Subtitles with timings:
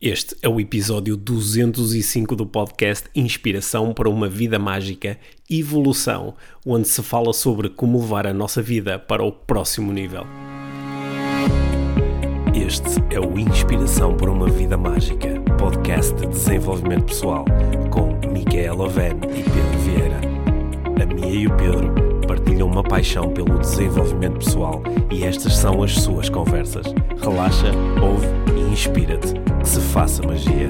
[0.00, 5.18] Este é o episódio 205 do podcast Inspiração para uma Vida Mágica
[5.50, 10.26] Evolução, onde se fala sobre como levar a nossa vida para o próximo nível.
[12.54, 17.44] Este é o Inspiração para uma Vida Mágica, podcast de desenvolvimento pessoal,
[17.90, 20.20] com Micaela Oven e Pedro Vieira.
[21.02, 22.09] A Mia e o Pedro
[22.50, 26.84] partilham uma paixão pelo desenvolvimento pessoal e estas são as suas conversas.
[27.22, 27.68] Relaxa,
[28.02, 28.26] ouve
[28.56, 29.34] e inspira-te.
[29.60, 30.68] Que se faça magia.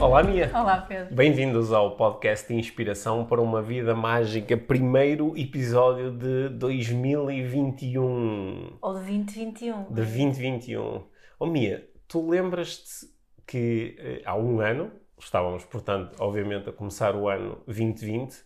[0.00, 0.50] Olá, Mia.
[0.52, 1.14] Olá, Pedro.
[1.14, 8.78] Bem-vindos ao podcast Inspiração para uma Vida Mágica, primeiro episódio de 2021.
[8.82, 9.84] Ou de 2021.
[9.84, 11.02] De 2021.
[11.38, 13.14] Oh, Mia, tu lembras-te
[13.46, 18.44] que eh, há um ano, estávamos, portanto, obviamente, a começar o ano 2020,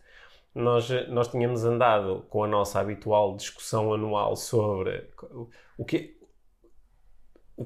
[0.55, 5.09] nós, nós tínhamos andado com a nossa habitual discussão anual sobre
[5.79, 6.19] o que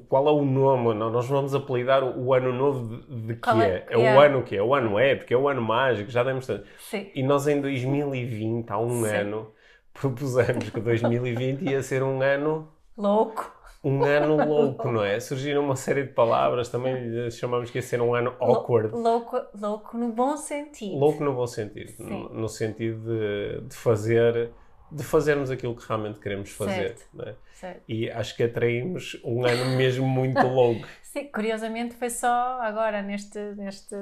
[0.09, 0.93] qual é o nome?
[0.93, 3.85] Não, nós vamos apelidar o, ano novo de, de que Qual é?
[3.89, 3.93] é?
[3.93, 4.61] É o ano que é?
[4.61, 6.67] O ano épico, é o ano mágico, já demos tanto.
[6.77, 7.09] Sim.
[7.15, 9.15] E nós em 2020, há um Sim.
[9.15, 9.53] ano,
[9.93, 13.53] propusemos que 2020 ia ser um ano Louco.
[13.85, 15.19] Um ano louco, não é?
[15.19, 18.91] Surgiram uma série de palavras, também lhe chamamos que ia ser um ano awkward.
[18.93, 20.97] Lou- Louco, louco no bom sentido.
[20.97, 24.51] Louco no bom sentido, no, no sentido de, de fazer
[24.91, 26.95] de fazermos aquilo que realmente queremos fazer.
[26.95, 27.05] Certo.
[27.13, 27.35] não é?
[27.53, 27.81] Certo.
[27.87, 30.87] E acho que atraímos um ano mesmo muito louco.
[31.01, 33.37] Sim, curiosamente foi só agora, neste.
[33.55, 33.95] neste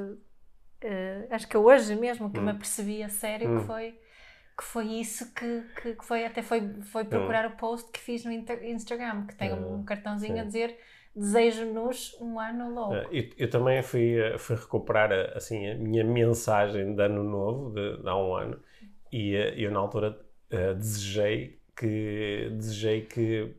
[0.82, 3.60] eh, acho que hoje mesmo que me apercebi a sério Hum.
[3.60, 3.98] que foi.
[4.58, 8.24] Que foi isso que, que, que foi, até foi, foi procurar o post que fiz
[8.24, 10.42] no Instagram, que tem Hum, um cartãozinho sim.
[10.42, 10.78] a dizer
[11.16, 13.10] desejo-nos um ano louco.
[13.12, 17.72] Eh, Eu, eu também fui, eh, fui recuperar assim, a minha mensagem de ano novo,
[17.74, 18.62] de, de há um ano,
[19.12, 23.56] e eu na altura eh, desejei que desejei que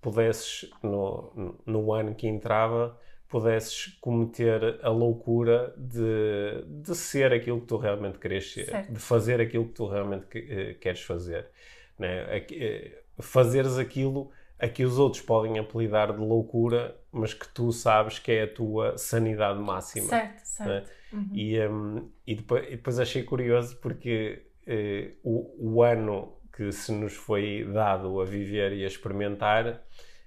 [0.00, 2.98] pudesses, no, no ano que entrava,
[3.30, 8.92] pudesses cometer a loucura de, de ser aquilo que tu realmente queres ser, Certo.
[8.92, 11.46] de fazer aquilo que tu realmente que- eh, queres fazer.
[11.98, 12.44] Né?
[12.50, 18.18] Eh, Fazeres aquilo a que os outros podem apelidar de loucura, mas que tu sabes
[18.18, 20.06] que é a tua sanidade máxima.
[20.08, 20.90] Certo, certo.
[21.12, 21.28] Uhum.
[21.34, 26.92] E, hum, e, depois, e depois achei curioso porque eh, o, o ano que se
[26.92, 29.82] nos foi dado a viver e a experimentar,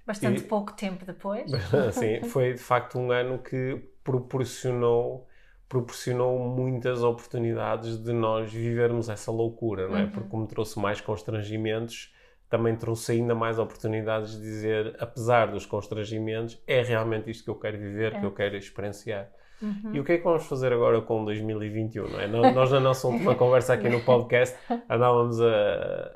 [0.06, 1.50] Bastante e- pouco tempo depois.
[1.88, 5.26] assim, foi de facto um ano que proporcionou
[5.68, 10.02] proporcionou muitas oportunidades de nós vivermos essa loucura, não é?
[10.04, 10.10] Uhum.
[10.10, 12.14] Porque como trouxe mais constrangimentos,
[12.48, 17.56] também trouxe ainda mais oportunidades de dizer, apesar dos constrangimentos, é realmente isto que eu
[17.56, 18.24] quero viver, que É.
[18.24, 19.28] eu quero experienciar.
[19.60, 19.94] Uhum.
[19.94, 22.08] E o que é que vamos fazer agora com 2021?
[22.08, 22.28] Não é?
[22.28, 24.56] Nó- Nós, na nossa última conversa aqui no podcast,
[24.88, 25.46] andávamos a.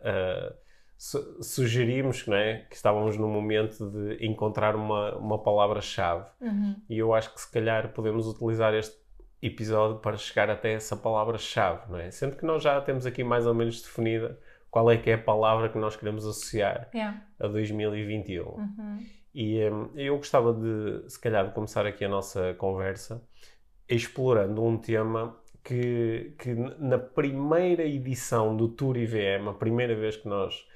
[0.05, 0.53] a
[0.98, 2.66] su- sugerimos não é?
[2.69, 6.26] que estávamos no momento de encontrar uma, uma palavra-chave.
[6.41, 6.76] Uhum.
[6.91, 8.98] E eu acho que se calhar podemos utilizar este
[9.41, 12.10] episódio para chegar até essa palavra-chave, não é?
[12.10, 14.38] Sendo que nós já temos aqui mais ou menos definida
[14.70, 17.22] qual é que é a palavra que nós queremos associar Yeah.
[17.38, 18.44] a 2021.
[18.44, 18.98] Uhum.
[19.32, 23.22] E hum, eu gostava de, se calhar, de começar aqui a nossa conversa
[23.88, 30.28] explorando um tema que, que na primeira edição do Tour IVM, a primeira vez que
[30.28, 30.66] nós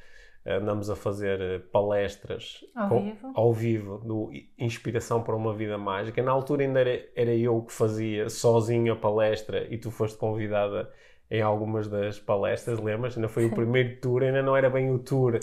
[0.46, 3.32] andamos a fazer eh, palestras Ao com- vivo.
[3.34, 7.72] ao vivo do Inspiração para uma Vida Mágica, na altura ainda era, era eu que
[7.72, 10.90] fazia sozinho a palestra e tu foste convidada
[11.30, 13.16] em algumas das palestras, lembras?
[13.16, 15.38] Ainda foi o primeiro tour, ainda não era bem o tour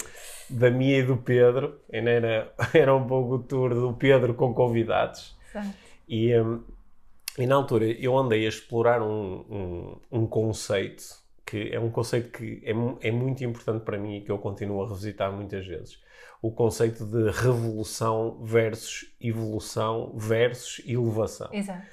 [0.50, 4.54] da minha e do Pedro, ainda era, era um pouco o tour do Pedro com
[4.54, 5.36] convidados.
[5.52, 5.70] Certo.
[6.08, 6.62] E, hum,
[7.40, 11.04] e na altura eu andei a explorar um, um, um conceito
[11.50, 14.84] que é um conceito que é, é muito importante para mim e que eu continuo
[14.84, 16.00] a revisitar muitas vezes.
[16.42, 21.50] O conceito de revolução versus evolução versus elevação.
[21.52, 21.86] Exato.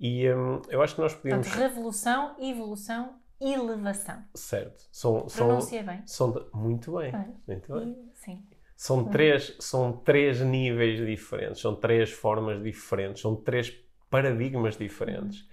[0.00, 1.46] E hum, eu acho que nós podíamos.
[1.46, 4.24] Portanto, revolução, evolução, elevação.
[4.34, 4.88] Certo.
[4.90, 6.02] São, são, Pronuncia bem.
[6.06, 7.12] são muito bem.
[7.46, 8.10] Muito bem.
[8.14, 8.42] Sim.
[8.74, 13.72] São três, são três níveis diferentes, são três formas diferentes, são três
[14.10, 15.46] paradigmas diferentes.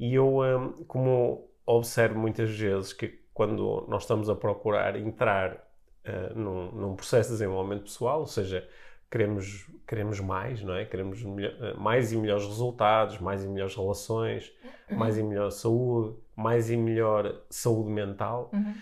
[0.00, 5.66] E eu, hum, como observo muitas vezes que quando nós estamos a procurar entrar
[6.04, 8.68] ah, num, num processo de desenvolvimento pessoal, ou seja,
[9.10, 10.84] queremos, queremos mais, não é?
[10.84, 14.52] Queremos melhor- ah, mais e melhores resultados, mais e melhores relações,
[14.90, 18.74] mais e melhor saúde, mais e melhor saúde mental, Uhum.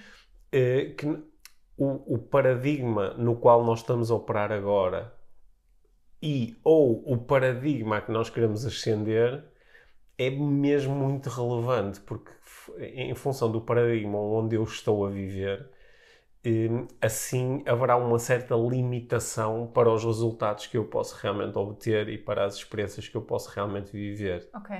[0.52, 1.06] eh, que
[1.76, 5.14] o, o paradigma no qual nós estamos a operar agora
[6.22, 9.42] e ou o paradigma a que nós queremos ascender
[10.18, 12.30] é mesmo muito relevante porque
[12.78, 15.68] em função do paradigma onde eu estou a viver
[16.44, 22.18] hum, assim haverá uma certa limitação para os resultados que eu posso realmente obter e
[22.18, 24.48] para as experiências que eu posso realmente viver.
[24.54, 24.76] Ok.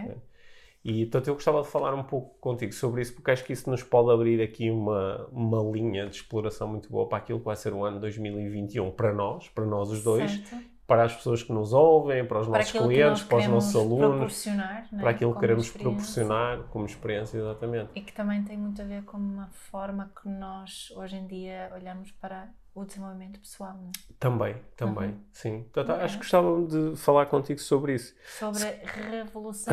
[0.83, 3.69] E portanto eu gostava de falar um pouco contigo sobre isso, porque acho que isso
[3.69, 7.57] nos pode abrir aqui uma, uma linha de exploração muito boa para aquilo que vai
[7.57, 10.65] ser o ano 2021 para nós, para nós os dois, Certo.
[10.91, 14.45] Para as pessoas que nos ouvem, para os Para nossos clientes, para os nossos alunos,
[14.49, 14.83] é?
[14.99, 17.91] para aquilo que queremos proporcionar como experiência, exatamente.
[17.95, 21.71] E que também tem muito a ver com uma forma que nós hoje em dia
[21.77, 23.93] olhamos para o desenvolvimento pessoal, não é?
[24.19, 25.21] Também, também, Uhum.
[25.33, 25.63] sim.
[25.73, 26.05] Portanto, Ok.
[26.05, 28.13] acho que gostava de falar contigo sobre isso.
[28.39, 29.13] Sobre a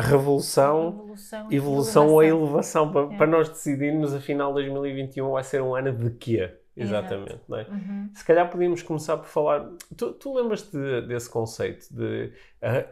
[0.02, 2.84] Revolução, evolução, ou elevação.
[2.84, 3.16] elevação, para, É.
[3.16, 6.57] para nós decidirmos, afinal, 2021 vai ser um ano de quê?
[6.82, 7.66] Exatamente, não é?
[7.68, 8.10] Uhum.
[8.14, 9.68] Se calhar podíamos começar por falar.
[9.96, 12.32] Tu, tu lembras-te de- desse conceito de
[12.62, 12.84] a,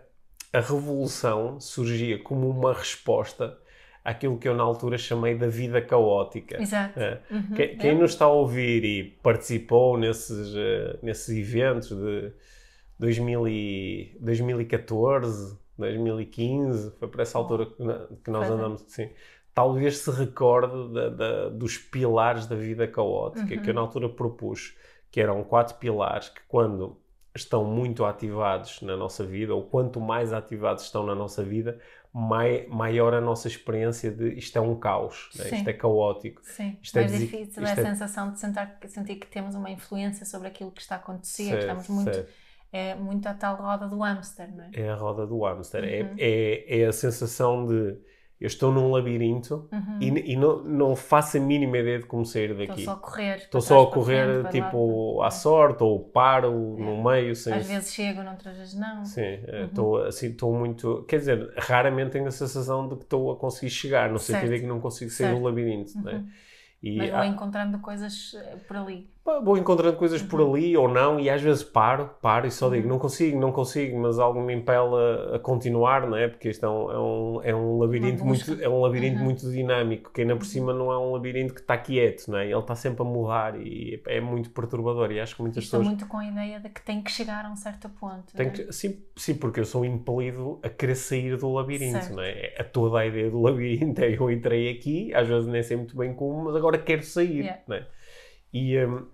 [0.58, 3.58] a revolução surgia como uma resposta
[4.04, 6.62] àquilo que eu na altura chamei da vida caótica.
[6.62, 6.98] Exato.
[7.00, 7.20] É.
[7.30, 7.54] Uhum.
[7.56, 7.94] Quem, quem É.
[7.94, 12.32] nos está a ouvir e participou nesses, eh, nesses eventos de
[12.98, 17.74] 2000 e 2014, 2015, foi por essa altura que,
[18.24, 18.56] que nós Foi.
[18.56, 19.10] andamos assim.
[19.56, 23.62] Talvez se recorde da- da- dos pilares da vida caótica Uhum.
[23.62, 24.76] que eu na altura propus,
[25.10, 27.00] que eram quatro pilares que quando
[27.34, 31.80] estão muito ativados na nossa vida, ou quanto mais ativados estão na nossa vida,
[32.12, 35.44] mai- maior a nossa experiência de isto é um caos, né?
[35.46, 36.42] Isto é caótico.
[36.44, 39.26] Sim, Isto é mais desi- difícil isto é é- a sensação de sentar, sentir que
[39.26, 42.32] temos uma influência sobre aquilo que está a acontecer, Certo, estamos muito, certo.
[42.72, 44.70] é, muito à tal roda do hamster, não é?
[44.74, 45.82] É a roda do hamster.
[45.84, 46.14] É- Uhum.
[46.18, 47.98] É, é, a sensação de
[48.40, 49.98] eu estou num labirinto Uhum.
[50.00, 52.84] e, e não, não faço a mínima ideia de como sair Estou daqui.
[52.84, 53.36] só a correr.
[53.38, 57.54] Estou só a correr frente, tipo lá, à sorte ou paro no meio sem.
[57.54, 59.04] Às vezes chego, noutras vezes não.
[59.04, 59.64] Sim, eh, Uhum.
[59.66, 61.04] estou assim, estou muito.
[61.08, 64.54] Quer dizer, raramente tenho a sensação de que estou a conseguir chegar, no sentido Certo.
[64.54, 65.38] de que não consigo sair Certo.
[65.38, 65.98] do labirinto.
[66.02, 66.12] né?
[66.14, 66.28] Uhum.
[66.82, 69.08] E Mas vou há- encontrando coisas eh, por ali.
[69.26, 70.54] Pá, Vou encontrando coisas por Uhum.
[70.54, 73.98] ali ou não, e às vezes paro, paro e só digo, não consigo, não consigo,
[73.98, 76.28] mas algo me impela a continuar, não é?
[76.28, 79.24] Porque isto é um, é um, é um labirinto, muito, é um labirinto Uhum.
[79.24, 82.46] muito dinâmico, que ainda por cima não é um labirinto que está quieto, não é?
[82.48, 85.10] Ele está sempre a mudar e é muito perturbador.
[85.10, 85.96] E acho que muitas estou pessoas.
[85.96, 88.32] muito com a ideia de que tem que chegar a um certo ponto.
[88.32, 88.56] têm não é?
[88.56, 92.14] que, sim, sim, porque eu sou impelido a querer sair do labirinto, Certo.
[92.14, 92.30] não é?
[92.30, 95.76] É- A toda a ideia do labirinto é eu entrei aqui, às vezes nem sei
[95.76, 97.60] muito bem como, mas agora quero sair, Yeah.
[97.66, 97.86] não é?
[98.52, 99.04] E hum,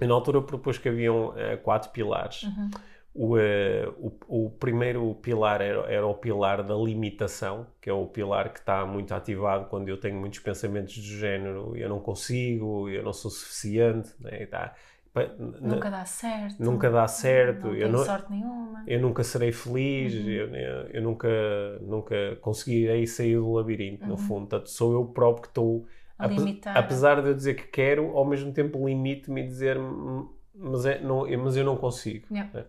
[0.00, 2.42] eu na altura propus que haviam eh, quatro pilares.
[2.44, 2.70] Uhum.
[3.12, 8.06] O, eh, o, o primeiro pilar era, era o pilar da limitação, que é o
[8.06, 12.88] pilar que está muito ativado quando eu tenho muitos pensamentos do género eu não consigo,
[12.88, 14.46] eu não sou suficiente, né?
[14.46, 14.74] Tá-
[15.60, 16.62] Nunca dá certo.
[16.62, 18.84] nunca dá certo, Não eu tenho não- sorte nenhuma.
[18.86, 20.28] eu nunca serei feliz, Uhum.
[20.30, 21.28] eu, eu, nunca,
[21.80, 24.16] nunca conseguirei sair do labirinto, no Uhum.
[24.16, 24.46] fundo.
[24.46, 25.84] Portanto, sou eu próprio que estou,
[26.28, 26.76] limitar.
[26.76, 31.00] apesar de eu dizer que quero, ao mesmo tempo limite-me e dizer "Hum, mas, é,
[31.00, 32.26] não, mas eu não consigo.
[32.30, 32.50] Yeah.
[32.52, 32.64] né?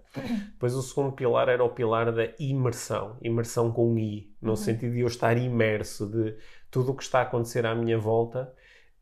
[0.53, 4.56] Depois o segundo pilar era o pilar da imersão, imersão com I, no Uhum.
[4.56, 6.36] sentido de eu estar imerso, de
[6.69, 8.53] tudo o que está a acontecer à minha volta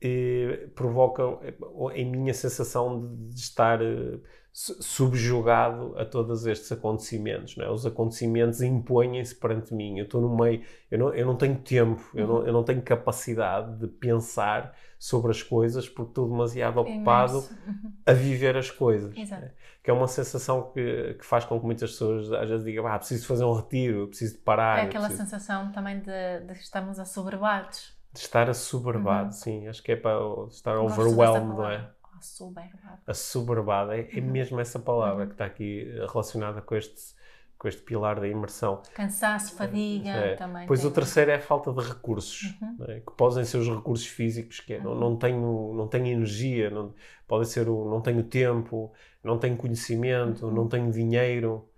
[0.01, 1.54] eh, provoca eh,
[1.96, 4.19] em mim a sensação de, de estar eh,
[4.51, 7.56] su- subjugado a todos estes acontecimentos.
[7.57, 7.69] Não é?
[7.72, 9.98] Os acontecimentos impõem-se perante mim.
[10.00, 12.34] Eu estou no meio, eu não, eu não tenho tempo, eu, Uhum.
[12.40, 17.57] não, eu não tenho capacidade de pensar sobre as coisas porque estou demasiado ocupado Imerso.
[17.68, 17.94] Uhum.
[18.06, 19.13] a viver as coisas.
[19.16, 19.52] Né?
[19.81, 22.97] Que é uma sensação que, que faz com que muitas pessoas às vezes digam: ah,
[23.00, 24.80] preciso fazer um retiro, preciso de parar.
[24.80, 27.97] É eu aquela preciso sensação também de, de que estamos assoberbados.
[28.13, 29.31] De estar assoberbado, Uhum.
[29.31, 29.68] sim.
[29.68, 30.18] Acho que é para
[30.49, 31.89] estar Gosto overwhelmed, não é?
[32.18, 32.99] Assoberbado.
[33.07, 34.25] Assoberbado, é, é Uhum.
[34.31, 35.28] mesmo essa palavra Uhum.
[35.28, 37.13] que está aqui relacionada com este,
[37.57, 38.81] com este pilar da imersão.
[38.94, 40.35] Cansaço, fadiga É.
[40.35, 40.66] também.
[40.68, 42.75] Pois tem- o terceiro é a falta de recursos, Uhum.
[42.80, 42.99] não é?
[42.99, 44.99] que podem ser os recursos físicos, que é, não, Uhum.
[44.99, 46.94] não, tenho, não tenho energia, não,
[47.28, 48.92] pode ser o não tenho tempo,
[49.23, 50.54] não tenho conhecimento, Uhum.
[50.54, 51.69] não tenho dinheiro,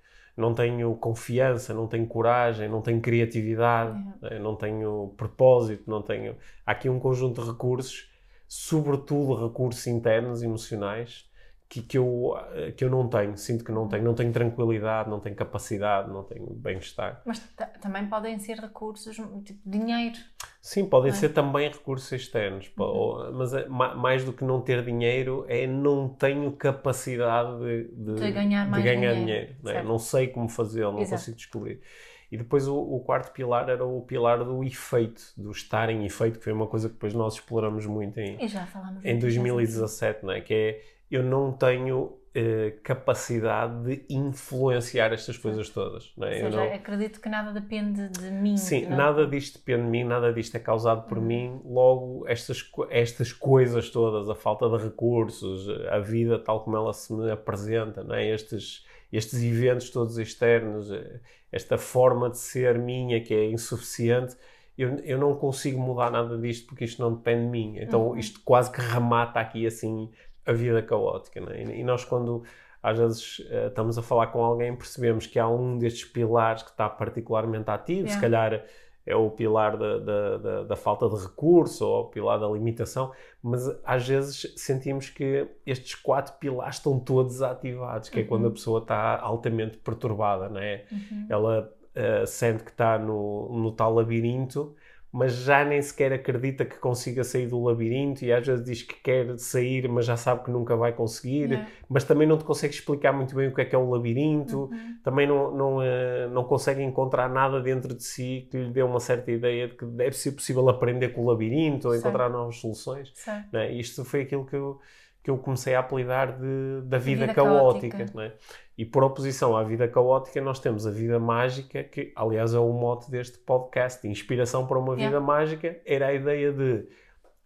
[0.41, 4.39] não tenho confiança, não tenho coragem, não tenho criatividade, não é?
[4.39, 6.35] não tenho propósito, não tenho...
[6.65, 8.11] Há aqui um conjunto de recursos,
[8.47, 11.29] sobretudo recursos internos, emocionais,
[11.71, 14.03] que, que, eu, eh, que eu não tenho, sinto que não tenho.
[14.03, 17.21] Não tenho tranquilidade, não tenho capacidade, não tenho bem-estar.
[17.25, 20.17] Mas ta- também podem ser recursos, tipo dinheiro.
[20.61, 21.13] Sim, podem é?
[21.13, 23.31] ser também recursos externos, Uhum.
[23.37, 28.15] mas é ma- mais do que não ter dinheiro é não tenho capacidade de, de-
[28.15, 29.55] De ganhar de ganhar dinheiro, dinheiro.
[29.63, 29.73] não, é?
[29.75, 29.87] certo.
[29.87, 31.21] Não sei como fazê-lo, não Exato.
[31.21, 31.81] consigo descobrir.
[32.29, 36.37] E depois o, o quarto pilar era o pilar do efeito, do estar em efeito,
[36.37, 39.21] que foi uma coisa que depois nós exploramos muito em, E já falámos em muitas
[39.33, 40.41] vezes 2017, não é?
[40.41, 40.81] Que é
[41.11, 46.13] eu não tenho eh, capacidade de influenciar estas coisas todas.
[46.17, 46.31] Não é?
[46.31, 48.55] Ou seja, não- acredito que nada depende de mim.
[48.55, 51.23] Sim, não- nada disto depende de mim, nada disto é causado por Uhum.
[51.25, 51.61] mim.
[51.65, 57.11] Logo, estas, estas coisas todas, a falta de recursos, a vida tal como ela se
[57.13, 58.29] me apresenta, não é?
[58.29, 61.19] estes, estes eventos todos externos, eh,
[61.51, 64.37] esta forma de ser minha que é insuficiente,
[64.77, 67.77] eu, eu não consigo mudar nada disto porque isto não depende de mim.
[67.77, 68.17] Então, Uhum.
[68.17, 70.09] isto quase que remata aqui assim
[70.45, 71.39] a vida caótica.
[71.41, 71.63] Não é?
[71.63, 72.43] E nós, quando
[72.83, 76.71] às vezes eh, estamos a falar com alguém, percebemos que há um destes pilares que
[76.71, 78.21] está particularmente ativo, se Yeah.
[78.21, 78.65] calhar
[79.05, 83.11] é o pilar da, da, da- da falta de recurso ou o pilar da limitação,
[83.41, 88.27] mas às vezes sentimos que estes quatro pilares estão todos ativados, que é Uhum.
[88.29, 90.85] quando a pessoa está altamente perturbada, não é?
[90.91, 91.25] Uhum.
[91.29, 94.75] Ela eh, sente que está no, no tal labirinto,
[95.13, 98.95] mas já nem sequer acredita que consiga sair do labirinto e às vezes diz que
[98.95, 101.67] quer sair, mas já sabe que nunca vai conseguir, Yeah.
[101.89, 104.69] mas também não te consegue explicar muito bem o que é que é um labirinto,
[104.71, 104.97] Uhum.
[105.03, 108.99] também não, não, eh, não consegue encontrar nada dentro de si que lhe dê uma
[109.01, 113.11] certa ideia de que deve ser possível aprender com o labirinto ou encontrar novas soluções.
[113.15, 113.47] Certo.
[113.51, 113.71] não é?
[113.73, 114.79] Isto foi aquilo que eu,
[115.23, 117.97] que eu comecei a apelidar de, da vida, vida caótica.
[117.97, 118.11] caótica.
[118.15, 118.33] não é?
[118.81, 122.73] E por oposição à vida caótica, nós temos a vida mágica, que aliás é o
[122.73, 125.19] mote deste podcast, inspiração para uma vida Yeah.
[125.25, 126.87] mágica, era a ideia de,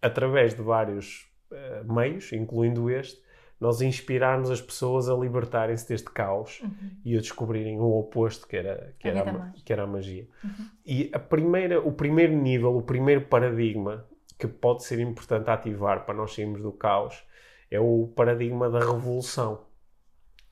[0.02, 3.22] através de vários eh, meios, incluindo este,
[3.60, 6.72] nós inspirarmos as pessoas a libertarem-se deste caos Uhum.
[7.04, 9.62] e a descobrirem o oposto que era, que A era, mágica.
[9.66, 10.28] que era a magia.
[10.44, 10.66] Uhum.
[10.86, 14.06] E a primeira, o primeiro nível, o primeiro paradigma
[14.40, 17.26] que pode ser importante ativar para nós sairmos do caos
[17.70, 19.66] é o paradigma da revolução,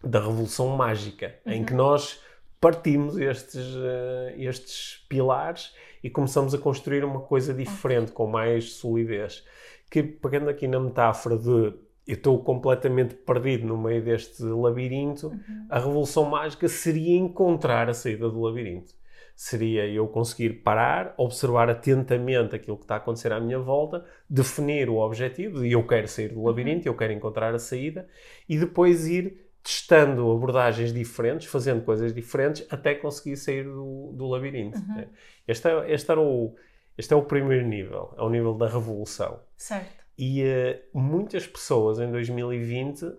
[0.04, 1.66] da revolução mágica, em Uhum.
[1.66, 2.20] que nós
[2.60, 9.44] partimos estes, eh, estes pilares e começamos a construir uma coisa diferente, com mais solidez.
[9.90, 11.74] Que, pegando aqui na metáfora de
[12.06, 15.68] eu estou completamente perdido no meio deste labirinto, Uhum.
[15.70, 18.92] a revolução mágica seria encontrar a saída do labirinto.
[19.36, 24.90] Seria eu conseguir parar, observar atentamente aquilo que está a acontecer à minha volta, definir
[24.90, 28.08] o objetivo, e eu quero sair do labirinto, eu quero encontrar a saída,
[28.50, 34.78] e depois ir testando abordagens diferentes, fazendo coisas diferentes, até conseguir sair do, do labirinto.
[34.78, 34.96] Uhum.
[34.96, 35.10] né?
[35.48, 36.54] Este, é, este, era o,
[36.98, 39.40] este é o primeiro nível, é o nível da revolução.
[39.56, 40.04] Certo.
[40.18, 43.14] E eh, muitas pessoas em 2020 eh,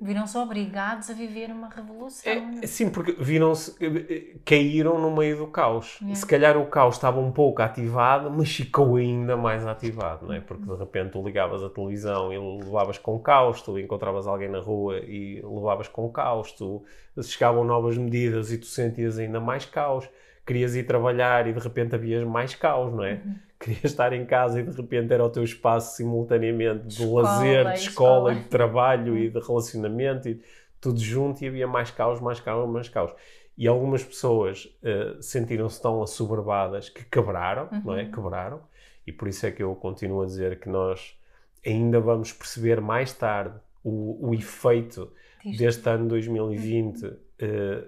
[0.00, 2.32] Viram-se obrigados a viver uma revolução.
[2.34, 5.98] não é, sim, porque viram-se, eh, caíram no meio do caos.
[6.00, 6.14] Yeah.
[6.14, 10.40] Se calhar o caos estava um pouco ativado, mas ficou ainda mais ativado, não é?
[10.40, 14.60] Porque de repente tu ligavas a televisão e levavas com caos, tu encontravas alguém na
[14.60, 16.84] rua e levavas com caos, tu
[17.22, 20.08] chegavam novas medidas e tu sentias ainda mais caos.
[20.46, 23.14] Querias ir trabalhar e de repente havias mais caos, não é?
[23.14, 23.34] Uhum.
[23.64, 27.72] Querias estar em casa e de repente era o teu espaço simultaneamente de, escola lazer,
[27.72, 28.32] de escola, escola.
[28.32, 30.40] e de trabalho e de relacionamento e
[30.80, 33.12] tudo junto e havia mais caos, mais caos, mais caos.
[33.56, 38.02] E algumas pessoas eh, sentiram-se tão assoberbadas que quebraram, não é?
[38.02, 38.10] Uhum.
[38.10, 38.60] Quebraram.
[39.06, 41.16] E por isso é que eu continuo a dizer que nós
[41.64, 45.10] ainda vamos perceber mais tarde o, o efeito
[45.44, 47.84] Diz- deste ano 2020 eh,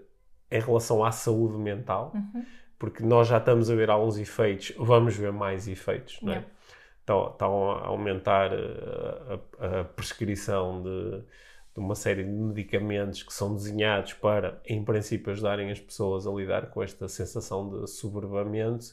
[0.50, 2.44] em relação à saúde mental Uhum.
[2.78, 6.36] Porque nós já estamos a ver alguns efeitos, vamos ver mais efeitos, não é?
[6.36, 6.52] Yeah.
[7.00, 13.32] Estão, estão a aumentar eh, a, a prescrição de, de uma série de medicamentos que
[13.32, 18.86] são desenhados para, em princípio, ajudarem as pessoas a lidar com esta sensação de soberbamento,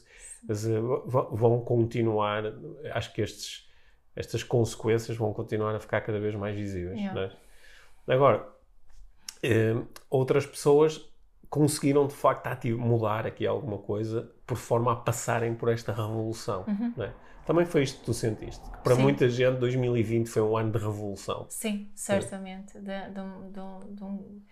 [0.46, 2.44] mas eh, vão continuar,
[2.92, 3.68] acho que estes,
[4.14, 7.20] estas consequências vão continuar a ficar cada vez mais visíveis, Yeah.
[8.06, 8.12] é?
[8.14, 8.46] Agora,
[9.42, 9.74] eh,
[10.08, 11.04] outras pessoas
[11.54, 16.64] conseguiram de facto mudar aqui alguma coisa por forma a passarem por esta revolução.
[16.66, 16.92] Uhum.
[17.00, 17.12] é?
[17.46, 18.68] Também foi isto que tu sentiste.
[18.68, 19.02] Que para Sim.
[19.02, 21.46] muita gente 2020 foi um ano de revolução.
[21.48, 22.76] Sim, certamente.
[22.80, 24.42] De, de, um- de, um- de um-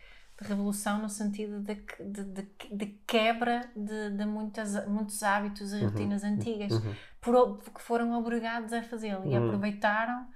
[0.42, 6.22] revolução no sentido de, que- de, de, de quebra de, muitas, muitos hábitos e rotinas
[6.22, 6.94] antigas Uhum.
[7.20, 9.46] por, que foram obrigados a fazê-lo e Uhum.
[9.48, 10.26] aproveitaram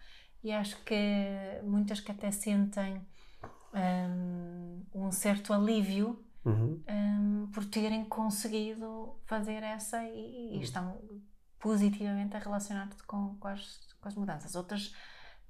[0.43, 0.95] e acho que
[1.63, 3.07] muitas que até sentem
[3.73, 6.83] hum, um certo alívio Uhum.
[6.89, 10.97] hum, por terem conseguido fazer essa e, e estão
[11.59, 14.55] positivamente a relacionar-te com, com, as, com as mudanças.
[14.55, 14.95] Outras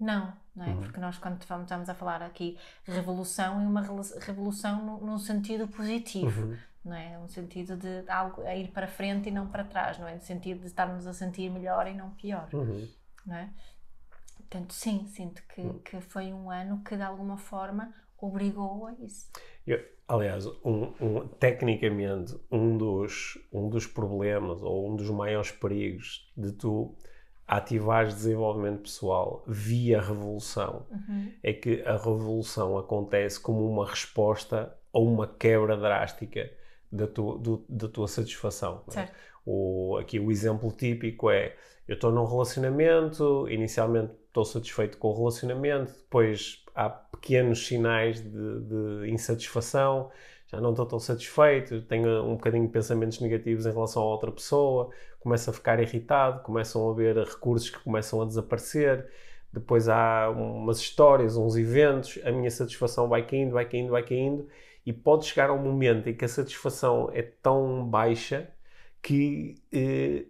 [0.01, 0.69] não, não é?
[0.71, 0.81] Uhum.
[0.81, 3.83] Porque nós quando estamos a falar aqui revolução é uma
[4.21, 6.57] revolução no, num sentido positivo, Uhum.
[6.85, 7.19] não é?
[7.19, 10.15] Um sentido de algo a ir para frente e não para trás, não é?
[10.15, 12.89] No sentido de estarmos a sentir melhor e não pior, Uhum.
[13.27, 13.51] não é?
[14.37, 19.29] Portanto, sim, sinto que, que foi um ano que de alguma forma obrigou a isso.
[19.67, 26.33] Eu- aliás, um- um- tecnicamente, um dos, um dos problemas ou um dos maiores perigos
[26.37, 26.95] de tu
[27.47, 31.33] ativares desenvolvimento pessoal via revolução, Uhum.
[31.43, 36.51] é que a revolução acontece como uma resposta a uma quebra drástica
[36.91, 38.83] da tua, do- da tua satisfação.
[38.89, 38.91] é?
[38.93, 39.13] Certo.
[39.45, 41.55] O, aqui o exemplo típico é:
[41.87, 48.31] eu estou num relacionamento, inicialmente estou satisfeito com o relacionamento, depois há pequenos sinais de,
[48.31, 50.11] de insatisfação,
[50.47, 54.31] já não estou tão satisfeito, tenho um bocadinho de pensamentos negativos em relação a outra
[54.31, 54.91] pessoa,
[55.21, 59.11] começo a ficar irritado, começam a haver recursos que começam a desaparecer.
[59.53, 64.47] Depois há umas histórias, uns eventos, a minha satisfação vai caindo, vai caindo, vai caindo,
[64.85, 68.51] e pode chegar um momento em que a satisfação é tão baixa
[69.03, 70.27] que eh,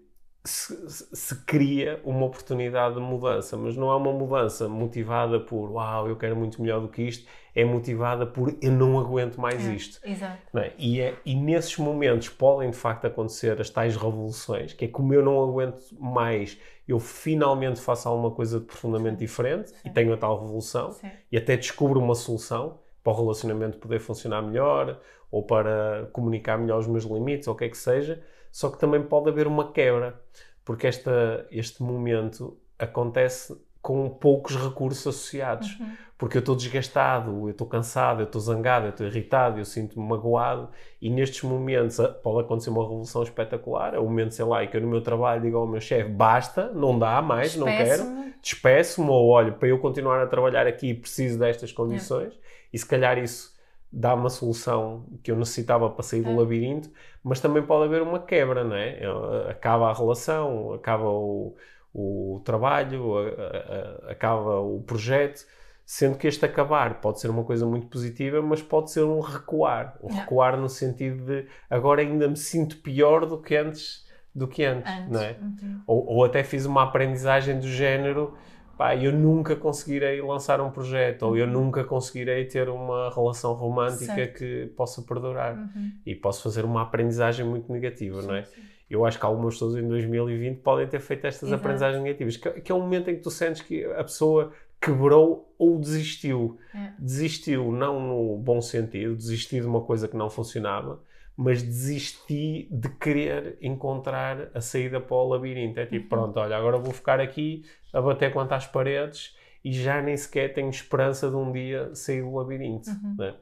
[0.46, 6.08] se, se- cria uma oportunidade de mudança, mas não é uma mudança motivada por uau,
[6.08, 9.72] eu quero muito melhor do que isto, é motivada por eu não aguento mais É,
[9.74, 10.00] isto.
[10.04, 10.38] Exato.
[10.58, 10.72] é?
[10.78, 15.12] E, é- e nesses momentos podem de facto acontecer as tais revoluções, que é como
[15.14, 19.92] eu não aguento mais, eu finalmente faço alguma coisa de profundamente diferente e Sim.
[19.92, 21.10] tenho a tal revolução Sim.
[21.32, 25.00] e até descubro uma solução para o relacionamento poder funcionar melhor
[25.30, 28.22] ou para comunicar melhor os meus limites ou o que é que seja,
[28.56, 30.18] só que também pode haver uma quebra,
[30.64, 35.92] porque esta, este momento acontece com poucos recursos associados, Uhum.
[36.16, 40.04] porque eu estou desgastado, eu estou cansado, eu estou zangado, eu estou irritado, eu sinto-me
[40.08, 40.70] magoado.
[41.02, 44.68] E nestes momentos ah, pode acontecer uma revolução espetacular, é o momento, sei lá, em
[44.68, 48.04] que eu no meu trabalho digo ao meu chefe, basta, não dá mais, não quero,
[48.40, 49.10] Despeço-me.
[49.10, 52.32] ou olho, para eu continuar a trabalhar aqui preciso destas condições.
[52.72, 53.54] E se calhar isso
[53.92, 56.90] dá uma solução que eu necessitava para sair do labirinto,
[57.22, 58.98] mas também pode haver uma quebra, não é?
[59.00, 61.56] Eh, Acaba a relação, acaba o,
[61.94, 65.46] o trabalho, a- a- acaba o projeto,
[65.84, 69.96] sendo que este acabar pode ser uma coisa muito positiva, mas pode ser um recuar,
[70.02, 74.64] um recuar no sentido de agora ainda me sinto pior do que antes, do que
[74.64, 75.10] antes, Antes.
[75.12, 75.36] não é?
[75.40, 75.80] Uhum.
[75.86, 78.36] Ou, ou até fiz uma aprendizagem do género,
[78.76, 84.10] pá, eu nunca conseguirei lançar um projeto, ou eu nunca conseguirei ter uma relação romântica
[84.12, 84.16] Uhum.
[84.16, 84.38] Certo.
[84.38, 85.56] que possa perdurar.
[85.56, 85.92] Uhum.
[86.04, 88.44] E posso fazer uma aprendizagem muito negativa, não é?
[88.44, 88.60] Sim, sim.
[88.88, 91.60] Eu acho que algumas pessoas em 2020 podem ter feito estas Exato.
[91.60, 95.52] aprendizagens negativas, que, que é um momento em que tu sentes que a pessoa quebrou
[95.58, 96.58] ou desistiu.
[96.74, 96.92] É.
[96.98, 101.00] Desistiu, não no bom sentido, desisti de uma coisa que não funcionava,
[101.36, 105.78] mas desisti de querer encontrar a saída para o labirinto.
[105.78, 106.08] É tipo, Uhum.
[106.08, 110.54] pronto, olha, agora vou ficar aqui a bater contra as paredes e já nem sequer
[110.54, 112.88] tenho esperança de um dia sair do labirinto.
[112.88, 113.16] Uhum.
[113.18, 113.34] né?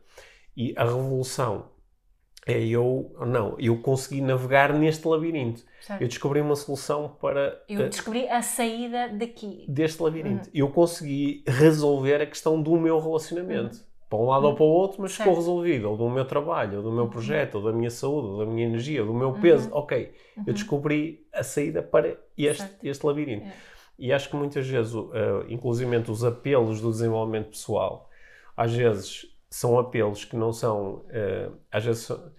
[0.56, 1.70] E a revolução
[2.46, 5.62] é eu, não, eu consegui navegar neste labirinto.
[5.80, 6.02] Certo.
[6.02, 9.64] Eu descobri uma solução para Eu descobri a saída daqui.
[9.68, 10.46] deste labirinto.
[10.46, 10.52] Uhum.
[10.52, 13.78] Eu consegui resolver a questão do meu relacionamento.
[14.08, 15.38] Para um lado ou para o outro, mas ficou Uhum.
[15.38, 15.90] Resolvido.
[15.90, 17.10] Ou do meu trabalho, ou do meu Uhum.
[17.10, 19.68] projeto, ou da minha saúde, ou da minha energia, ou do meu peso.
[19.72, 20.44] Ok, Uhum.
[20.46, 22.84] eu descobri a saída para este, Certo.
[22.84, 23.46] este labirinto.
[23.46, 23.52] É.
[23.98, 25.10] E acho que muitas vezes, uh,
[25.48, 28.08] inclusive os apelos do desenvolvimento pessoal,
[28.56, 32.32] às vezes são apelos que não são, uh, às vezes são-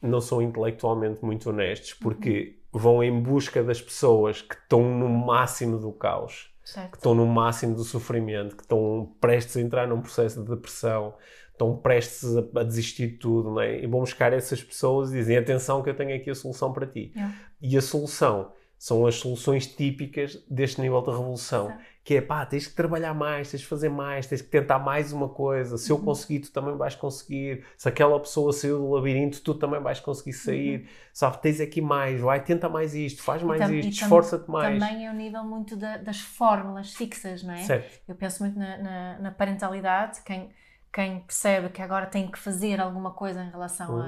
[0.00, 5.76] não são intelectualmente muito honestos, porque vão em busca das pessoas que estão no máximo
[5.78, 6.94] do caos que Certo.
[6.94, 11.14] estão no máximo do sofrimento, que estão prestes a entrar num processo de depressão,
[11.50, 13.82] estão prestes a, a desistir de tudo, é?
[13.82, 16.86] E vão buscar essas pessoas e dizem: atenção, que eu tenho aqui a solução para
[16.86, 17.12] ti.
[17.14, 17.34] Yeah.
[17.60, 21.68] E a solução são as soluções típicas deste nível de revolução.
[21.68, 21.82] Certo.
[22.04, 25.12] Que é pá, tens que trabalhar mais, tens que fazer mais, tens que tentar mais
[25.12, 25.78] uma coisa.
[25.78, 26.04] Se eu Uhum.
[26.04, 27.64] conseguir, tu também vais conseguir.
[27.76, 30.88] Se aquela pessoa saiu do labirinto, tu também vais conseguir sair.
[31.12, 33.74] Sabe, tens aqui mais, vai, tenta mais isto, faz mais Uhum.
[33.74, 34.80] isto, esforça-te mais.
[34.80, 37.58] Também é o nível muito da- das fórmulas fixas, não é?
[37.58, 38.00] Certo.
[38.08, 40.50] Eu penso muito na, na- na parentalidade, quem,
[40.92, 44.02] quem percebe que agora tem que fazer alguma coisa em relação Uhum.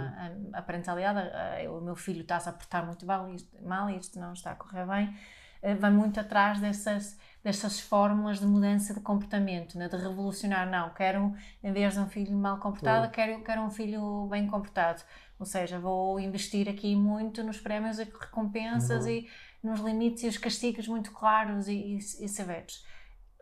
[0.53, 3.89] à à parentalidade, a- a- o meu filho está-se a portar muito mal, isto, mal,
[3.91, 5.15] isto não está a correr bem,
[5.63, 9.87] eh, vai muito atrás dessas, dessas fórmulas de mudança de comportamento, né?
[9.87, 14.27] de revolucionar, não, quero, em vez de um filho mal comportado, quero, quero um filho
[14.31, 15.03] bem comportado.
[15.39, 19.11] Ou seja, vou investir aqui muito nos prémios e recompensas Uhum.
[19.11, 19.29] e
[19.63, 22.83] nos limites e os castigos muito claros e, e, e severos.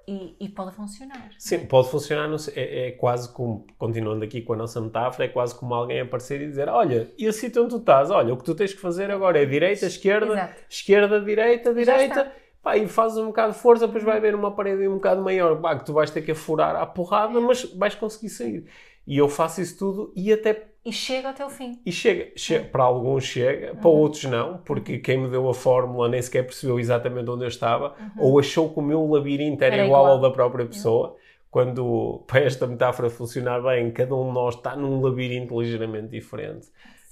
[0.08, 1.30] E, e pode funcionar.
[1.38, 5.54] Sim, pode funcionar, é, é quase como, continuando aqui com a nossa metáfora, é quase
[5.54, 8.10] como alguém aparecer e dizer: Olha, e assim onde tu estás?
[8.10, 10.62] Olha, o que tu tens que fazer agora é direita, esquerda, Exato.
[10.68, 12.32] esquerda, direita, direita.
[12.62, 15.60] Pá, e fazes um bocado de força, depois vai haver uma parede um bocado maior,
[15.60, 18.64] pá, que tu vais ter que afurar à porrada, mas vais conseguir sair.
[19.06, 21.80] E eu faço isso tudo e até E chega até o fim.
[21.84, 26.08] e chega, che- para alguns chega, para outros não, porque quem me deu a fórmula
[26.08, 29.84] nem sequer percebeu exatamente onde eu estava, ou achou que o meu labirinto era, Era
[29.86, 30.16] igual, igual.
[30.16, 31.16] ao da própria pessoa.
[31.50, 36.68] Quando, para esta metáfora funcionar bem, cada um de nós está num labirinto ligeiramente diferente.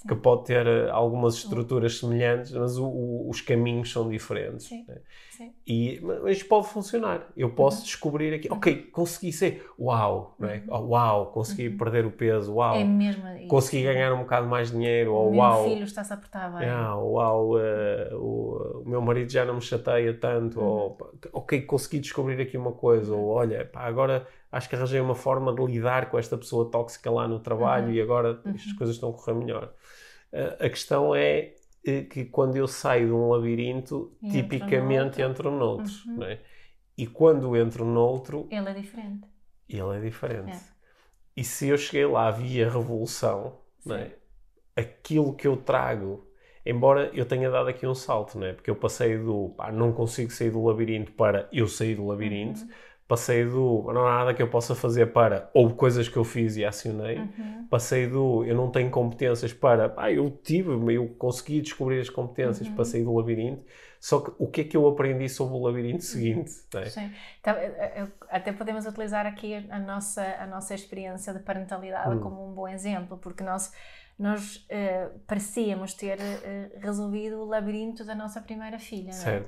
[0.07, 4.65] Que pode ter eh, algumas estruturas semelhantes, mas o, o, os caminhos são diferentes.
[4.67, 4.85] Sim.
[4.87, 4.97] Né?
[5.29, 5.53] Sim.
[5.65, 7.31] E, mas pode funcionar.
[7.37, 7.83] Eu posso Uhum.
[7.85, 10.63] descobrir aqui, ok, consegui ser, uau, é?
[10.67, 12.81] Oh, uau, consegui perder o peso, uau, Uhum.
[12.81, 13.47] É mesmo isso.
[13.47, 16.67] consegui ganhar um bocado mais dinheiro, O ou meu uau, filho está-se a portar bem.
[16.67, 20.65] ah, uau, eh, o, o meu marido já não me chateia tanto, Uhum.
[20.65, 20.97] ou
[21.33, 25.53] ok, consegui descobrir aqui uma coisa, ou olha, pá, agora acho que arranjei uma forma
[25.53, 27.93] de lidar com esta pessoa tóxica lá no trabalho Uhum.
[27.93, 29.73] e agora as coisas estão a correr melhor.
[30.31, 31.53] Eh, a questão é
[31.85, 35.23] eh, que quando eu saio de um labirinto, E entro tipicamente noutro.
[35.23, 36.23] entro noutro, Uhum.
[36.23, 36.39] é?
[36.97, 39.27] E quando entro noutro, Ele é diferente.
[39.69, 40.57] ele é diferente.
[40.57, 40.61] É.
[41.35, 43.59] E se eu cheguei lá via revolução,
[43.89, 44.11] é?
[44.75, 46.25] Aquilo que eu trago,
[46.65, 48.53] embora eu tenha dado aqui um salto, não é?
[48.53, 52.61] porque eu passei do pá, não consigo sair do labirinto para eu sair do labirinto,
[52.61, 52.69] Uhum.
[53.11, 56.55] Passei do não há nada que eu possa fazer para houve coisas que eu fiz
[56.55, 57.67] e acionei, Uhum.
[57.69, 62.69] passei do eu não tenho competências para pá, eu tive, eu consegui descobrir as competências
[62.69, 62.73] Uhum.
[62.75, 63.65] para sair do labirinto.
[63.99, 66.51] Só que o que é que eu aprendi sobre o labirinto seguinte?
[66.73, 66.85] não é?
[66.85, 67.11] Sim.
[67.41, 72.21] Então, eu- eu- até podemos utilizar aqui a nossa, a nossa experiência de parentalidade Hum.
[72.21, 73.71] como um bom exemplo, porque nós,
[74.17, 79.11] nós eh, parecíamos ter eh, resolvido o labirinto da nossa primeira filha.
[79.13, 79.43] não é?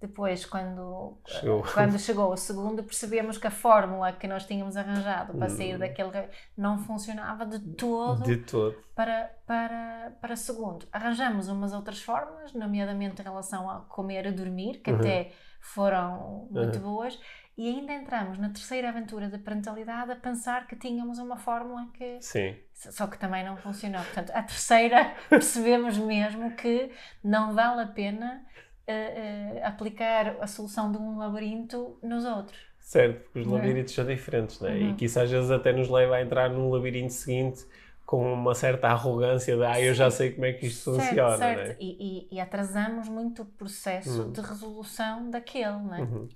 [0.00, 1.62] Depois, quando Chegou.
[1.74, 5.78] quando chegou o segundo, percebemos que a fórmula que nós tínhamos arranjado para sair Hum.
[5.80, 8.76] daquele não funcionava de todo De todo.
[8.94, 10.86] para, para, para segundo.
[10.92, 14.98] Arranjamos umas outras fórmulas, nomeadamente em relação a comer e dormir, que Uhum.
[14.98, 17.18] até foram muito boas,
[17.56, 22.18] e ainda entramos na terceira aventura da parentalidade a pensar que tínhamos uma fórmula que.
[22.22, 22.56] Sim.
[22.72, 24.00] Só que também não funcionou.
[24.04, 28.44] Portanto, a terceira percebemos mesmo que não vale a pena
[28.92, 32.58] eh, aplicar a solução de um labirinto nos outros.
[32.80, 33.50] Certo, porque os é?
[33.50, 34.78] labirintos são diferentes, não é?
[34.78, 34.96] E Uhum.
[34.96, 37.66] que isso às vezes até nos leva a entrar num labirinto seguinte
[38.06, 41.36] com uma certa arrogância de ah, eu já sei como é que isto Certo, funciona,
[41.36, 41.58] certo.
[41.58, 41.76] não é?
[41.78, 44.32] E, e- e atrasamos muito o processo Uhum.
[44.32, 46.00] de resolução daquele, não é?
[46.00, 46.28] Uhum.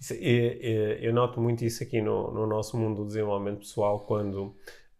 [0.00, 0.18] Isso- e-
[1.00, 4.54] e- eu noto muito isso aqui no, no nosso mundo do desenvolvimento pessoal, quando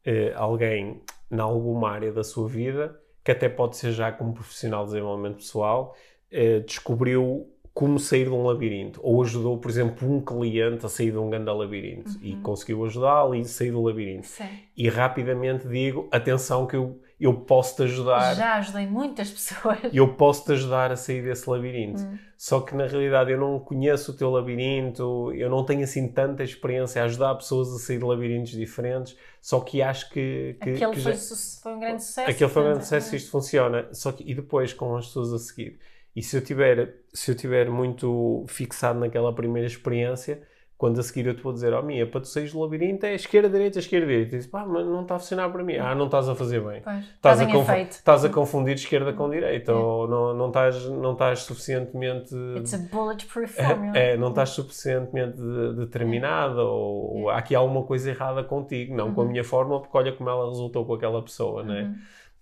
[0.04, 4.84] eh, alguém, em alguma área da sua vida, que até pode ser já como profissional
[4.84, 5.94] de desenvolvimento pessoal,
[6.36, 11.10] eh, descobriu como sair de um labirinto, ou ajudou, por exemplo, um cliente a sair
[11.10, 12.40] de um grande labirinto e Uhum.
[12.42, 14.26] conseguiu ajudá-lo e sair do labirinto.
[14.26, 14.44] Sim.
[14.74, 19.78] E rapidamente digo: atenção, que eu, eu posso te ajudar, Já ajudei muitas pessoas.
[19.92, 22.00] eu posso te ajudar a sair desse labirinto.
[22.00, 22.18] Hum.
[22.38, 26.42] Só que na realidade eu não conheço o teu labirinto, eu não tenho assim tanta
[26.42, 29.16] experiência a ajudar pessoas a sair de labirintos diferentes.
[29.40, 32.30] Só que acho que, que, Aquele que foi, já- foi um grande sucesso.
[32.30, 33.88] aquele foi um grande sucesso e isto funciona.
[33.92, 35.78] Só que, e depois com as pessoas a seguir.
[36.16, 40.40] E se eu tiver, se eu tiver muito fixado naquela primeira experiência,
[40.78, 43.14] quando a seguir eu te vou dizer, oh Mia, para tu sair do labirinto é
[43.14, 44.34] esquerda, direita, esquerda, direita.
[44.34, 45.76] E diz, pá, mas não está a funcionar para mim.
[45.76, 46.82] Ah, não estás a fazer bem.
[46.82, 49.74] Pois, Estás a, confu- estás a confundir esquerda com direita, É.
[49.74, 52.34] ou não, não, estás, não estás suficientemente.
[52.58, 53.96] It's a bulletproof formula.
[53.96, 58.94] É, é, não estás suficientemente de- determinada, ou, ou há aqui alguma coisa errada contigo,
[58.94, 59.30] não com a Uhum.
[59.30, 61.90] minha fórmula, porque olha como ela resultou com aquela pessoa, não é?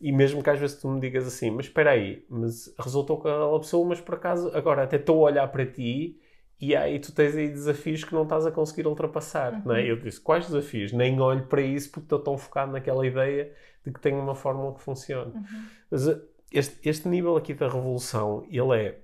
[0.00, 0.08] Uhum.
[0.08, 3.28] E mesmo que às vezes tu me digas assim, mas espera aí, mas resultou com
[3.28, 6.20] aquela pessoa, mas por acaso agora até estou a olhar para ti
[6.60, 9.80] e aí tu tens aí desafios que não estás a conseguir ultrapassar, não é?
[9.82, 9.86] Uhum.
[9.88, 10.92] Eu disse, quais desafios?
[10.92, 13.52] Nem olho para isso porque estou tão focado naquela ideia
[13.84, 15.32] de que tenho uma fórmula que funcione.
[15.34, 15.66] Uhum.
[15.90, 18.98] Mas uh, este, este nível aqui da revolução, ele é,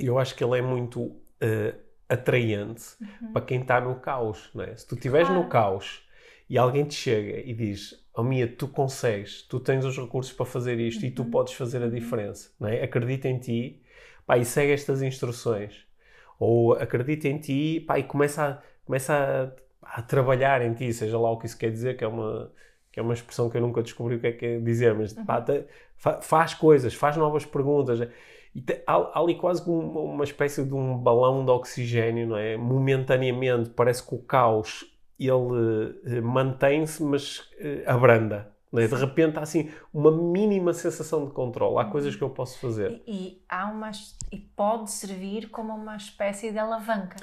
[0.00, 3.32] eu acho que ele é muito uh, atraente Uhum.
[3.32, 4.74] para quem está no caos, não é?
[4.76, 5.48] Se tu estiveres no Claro.
[5.48, 6.02] caos
[6.48, 10.46] e alguém te chega e diz, oh Mia, tu consegues, tu tens os recursos para
[10.46, 11.30] fazer isto e tu Uhum.
[11.30, 12.82] podes fazer a diferença, não é?
[12.82, 13.82] Acredita em ti,
[14.26, 15.86] pá, e segue estas instruções.
[16.38, 21.18] Ou acredita em ti, pá, e começa a, começa a, a trabalhar em ti, seja
[21.18, 22.52] lá o que isso quer dizer, que é uma,
[22.92, 25.12] que é uma expressão que eu nunca descobri o que é que é dizer, mas
[25.12, 25.64] pá, te-
[25.96, 28.00] fa- faz coisas, faz novas perguntas.
[28.54, 32.36] E te- há, há ali quase uma, uma espécie de um balão de oxigênio, não
[32.36, 32.56] é?
[32.56, 34.84] Momentaneamente, parece que o caos
[35.26, 38.52] ele eh, mantém-se, mas eh, abranda.
[38.72, 38.86] não é?
[38.86, 41.78] De repente há assim uma mínima sensação de controle.
[41.78, 43.02] Há coisas que eu posso fazer.
[43.06, 43.90] E, e há uma,
[44.30, 47.16] e pode servir como uma espécie de alavanca.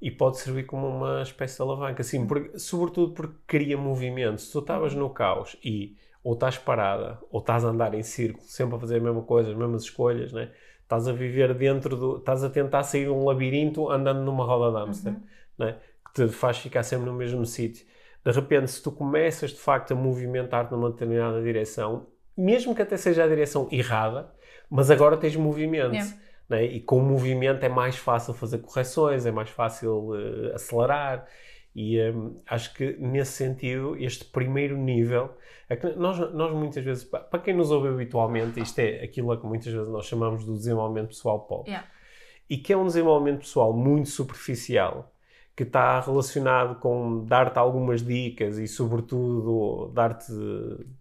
[0.00, 4.40] E pode servir como uma espécie de alavanca, assim, porque- sobretudo porque cria movimento.
[4.40, 8.44] Se tu estavas no caos e ou estás parada ou estás a andar em círculo,
[8.46, 10.50] sempre a fazer a mesma coisa, as mesmas escolhas, né?
[10.82, 12.16] estás a viver dentro do.
[12.18, 15.16] estás a tentar sair de um labirinto andando numa roda de hamster,
[15.58, 15.76] né?
[16.16, 17.86] Te faz ficar sempre no mesmo sítio.
[18.24, 22.96] De repente, se tu começas de facto a movimentar-te numa determinada direção, mesmo que até
[22.96, 24.32] seja a direção errada,
[24.70, 25.94] mas agora tens movimento.
[25.94, 26.16] Yeah.
[26.48, 26.64] né?
[26.64, 31.26] E com o movimento é mais fácil fazer correções, é mais fácil eh, acelerar.
[31.74, 35.30] E um, acho que nesse sentido, este primeiro nível,
[35.68, 39.40] é que nós, nós muitas vezes, para quem nos ouve habitualmente, isto é aquilo a
[39.40, 41.68] que muitas vezes nós chamamos do desenvolvimento pessoal pop.
[41.68, 41.86] Yeah.
[42.48, 45.12] E que é um desenvolvimento pessoal muito superficial
[45.56, 50.32] que está relacionado com dar-te algumas dicas e, sobretudo, dar-te.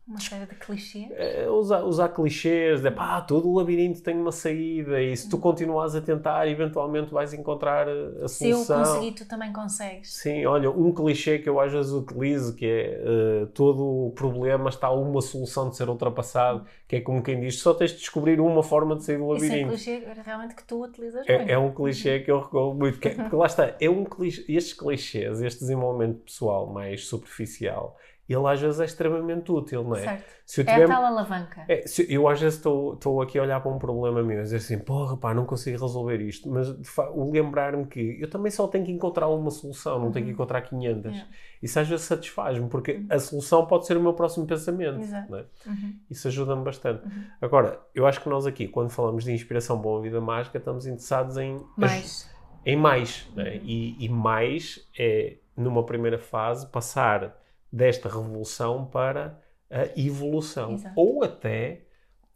[0.08, 1.08] Uma série de clichês.
[1.12, 5.40] É, usar, usar clichês, de pá, todo o labirinto tem uma saída e se tu
[5.40, 8.64] continuas a tentar, eventualmente vais encontrar a solução.
[8.64, 10.14] Se eu conseguir, tu também consegues.
[10.14, 14.70] Sim, olha, um clichê que eu às vezes utilizo, que é uh, todo o problema
[14.70, 18.40] está uma solução de ser ultrapassado, que é como quem diz, só tens de descobrir
[18.40, 19.74] uma forma de sair do labirinto.
[19.74, 21.52] Isso é um clichê realmente que tu utilizas é, muito.
[21.52, 24.46] É um clichê que eu recorro muito, que, é, porque lá está, é um clichê
[24.48, 30.02] estes clichês, este desenvolvimento pessoal mais superficial, ele às vezes é extremamente útil, não é?
[30.02, 30.36] Certo.
[30.46, 30.82] Se eu tiver...
[30.82, 31.66] É a tal alavanca.
[31.68, 34.58] É, se, eu às vezes estou aqui a olhar para um problema meu e dizer
[34.58, 36.70] assim, porra, pá, não consigo resolver isto, mas
[37.14, 40.12] o lembrar-me que eu também só tenho que encontrar uma solução, não uhum.
[40.12, 40.36] tenho que uhum.
[40.36, 41.06] encontrar 500.
[41.06, 41.32] Yeah.
[41.62, 43.08] Isso às vezes satisfaz-me, porque uhum.
[43.10, 45.02] a solução pode ser o meu próximo pensamento.
[45.02, 45.36] Exato.
[45.36, 45.46] É?
[45.68, 46.00] Uhum.
[46.10, 47.06] Isso ajuda-me bastante.
[47.06, 47.24] Uhum.
[47.42, 51.38] Agora, eu acho que nós aqui, quando falamos de inspiração boa vida mágica, estamos interessados
[51.38, 51.60] em...
[51.78, 52.34] Mais
[52.66, 53.28] em mais.
[53.36, 53.58] Né?
[53.64, 57.38] E, e, mais é, numa primeira fase, passar
[57.76, 59.38] desta revolução para
[59.70, 60.76] a evolução.
[60.76, 60.94] Exato.
[60.96, 61.88] Ou até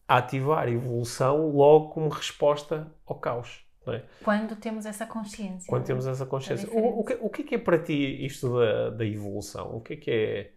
[0.06, 3.66] ativar a evolução logo como resposta ao caos.
[3.88, 4.04] É?
[4.24, 5.68] Quando temos essa consciência.
[5.68, 6.70] Quando temos essa consciência.
[6.70, 9.78] O, o, que, o que é que é para ti isto da, da evolução?
[9.78, 10.54] O que é que é,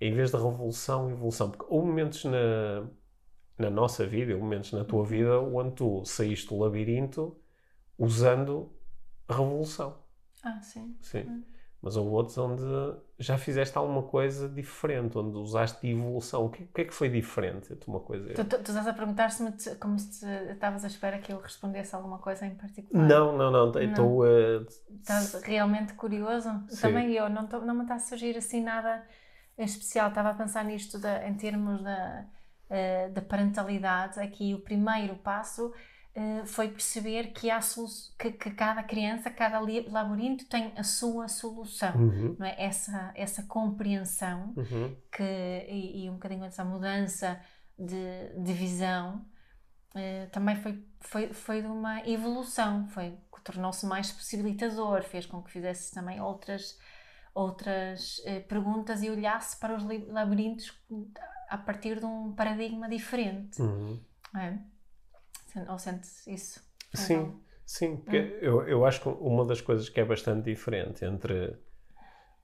[0.00, 1.50] em vez da revolução, evolução?
[1.50, 2.88] Porque houve momentos na,
[3.58, 7.36] na nossa vida, houve momentos na tua vida, onde tu saíste do labirinto
[7.98, 8.72] usando
[9.28, 9.98] revolução.
[10.42, 10.96] Ah, sim.
[11.00, 11.20] Sim.
[11.28, 11.44] Hum.
[11.84, 12.62] Mas houve outros onde
[13.18, 16.46] já fizeste alguma coisa diferente, onde usaste evolução.
[16.46, 18.88] O que, o que é que foi diferente entre uma coisa Tu, tu, tu estás
[18.88, 23.06] a perguntar-se como se estavas à espera que eu respondesse alguma coisa em particular.
[23.06, 23.78] Não, não, não.
[23.78, 24.22] Estou.
[24.22, 24.66] Uh...
[24.98, 26.48] Estás realmente curioso?
[26.68, 26.80] Sim.
[26.80, 27.28] Também eu.
[27.28, 29.04] Não, tô, não me está a surgir assim nada
[29.58, 30.08] em especial.
[30.08, 32.24] Estava a pensar nisto de, em termos da,
[32.70, 34.18] uh, da parentalidade.
[34.20, 35.70] Aqui o primeiro passo
[36.46, 37.58] foi perceber que, há
[38.18, 41.94] que, que, cada criança, cada labirinto tem a sua solução.
[41.96, 42.36] Uhum.
[42.38, 42.54] Não é?
[42.56, 44.96] essa, essa compreensão uhum.
[45.10, 47.40] que, e, e, um bocadinho essa mudança
[47.76, 49.26] de, de visão
[49.96, 55.50] uh, também foi, foi, foi de uma evolução, foi tornou-se mais possibilitador, fez com que
[55.50, 56.78] fizesse também outras
[57.34, 60.72] outras uh, perguntas e olhasse para os labirintos
[61.48, 63.60] a partir de um paradigma diferente.
[63.60, 64.00] Uhum.
[64.36, 64.58] É?
[65.68, 66.60] Ou sentes isso?
[66.92, 67.96] Sim, então, sim.
[67.96, 68.38] Porque hum.
[68.40, 71.56] eu, eu acho que uma das coisas que é bastante diferente entre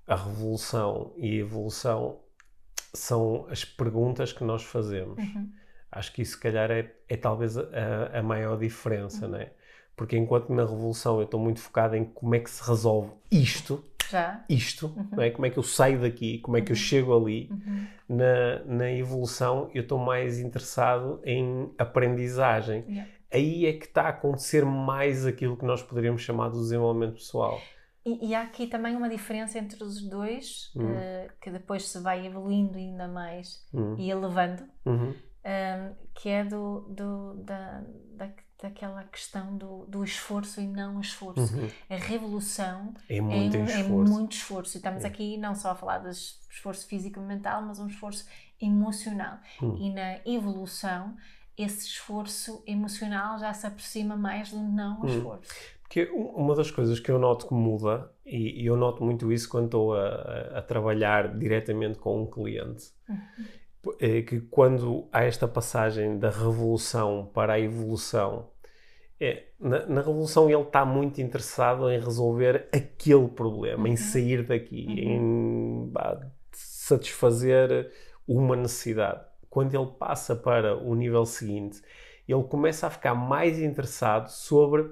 [0.07, 2.20] a revolução e a evolução
[2.92, 5.18] são as perguntas que nós fazemos.
[5.18, 5.53] Uhum.
[5.92, 7.64] Acho que isso, se calhar, é, é talvez a,
[8.12, 9.33] a maior diferença, uhum.
[9.33, 9.53] não é?
[9.96, 13.85] Porque enquanto na revolução eu estou muito focado em como é que se resolve isto,
[14.11, 14.44] Já.
[14.49, 15.09] isto, uhum.
[15.12, 15.31] não é?
[15.31, 16.83] como é que eu saio daqui, como é que eu uhum.
[16.83, 17.87] chego ali, uhum.
[18.09, 22.85] na, na evolução eu estou mais interessado em aprendizagem.
[22.88, 23.11] Yeah.
[23.33, 27.61] Aí é que está a acontecer mais aquilo que nós poderíamos chamar de desenvolvimento pessoal.
[28.05, 30.85] E, e, há aqui também uma diferença entre os dois, hum.
[30.85, 33.94] uh, que depois se vai evoluindo ainda mais hum.
[33.99, 35.11] e elevando, uhum.
[35.11, 37.85] um, eh, que é do, do da,
[38.16, 38.31] da,
[38.62, 41.57] daquela questão do, do esforço e não esforço.
[41.57, 41.68] Uhum.
[41.88, 43.83] A revolução é muito, é, esforço.
[43.83, 44.77] é muito esforço.
[44.77, 45.07] E estamos é.
[45.07, 48.27] aqui não só a falar de esforço físico e mental, mas um esforço
[48.61, 49.38] emocional.
[49.62, 49.77] Uhum.
[49.77, 51.16] E na evolução,
[51.57, 55.07] esse esforço emocional já se aproxima mais do não uhum.
[55.07, 55.53] esforço.
[55.83, 59.64] Porque uma das coisas que eu noto que muda, e, eu noto muito isso quando
[59.64, 63.60] estou a, a trabalhar diretamente com um cliente, uhum
[63.99, 68.51] é que quando há esta passagem da revolução para a evolução,
[69.19, 73.93] é, na, na, revolução ele está muito interessado em resolver aquele problema, uhum.
[73.93, 75.87] em sair daqui, uhum.
[75.87, 76.21] em bah,
[76.53, 77.90] satisfazer
[78.27, 79.25] uma necessidade.
[79.49, 81.83] Quando ele passa para o nível seguinte,
[82.29, 84.88] ele começa a ficar mais interessado sobre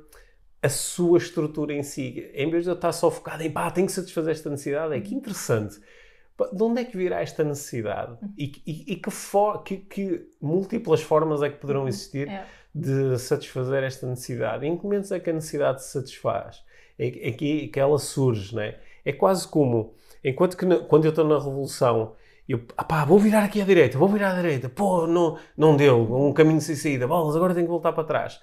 [0.60, 2.28] a sua estrutura em si.
[2.34, 5.00] Em vez de eu estar só focado em pá, tenho que satisfazer esta necessidade, é
[5.00, 5.18] que uhum.
[5.18, 5.78] interessante
[6.52, 8.16] de onde é que virá esta necessidade?
[8.36, 11.88] E, e, e que, for, que, que, múltiplas formas é que poderão uhum.
[11.88, 12.44] existir é.
[12.74, 14.66] de satisfazer esta necessidade?
[14.66, 16.62] Em que momentos é que a necessidade se satisfaz?
[16.98, 18.78] É, é que, que ela surge, não é?
[19.04, 22.14] É quase como, enquanto que na, quando eu estou na Revolução,
[22.48, 26.00] eu, pá, vou virar aqui à direita, vou virar à direita, pô, não, não deu,
[26.00, 28.40] um caminho sem saída, bolas, agora tenho que voltar para trás.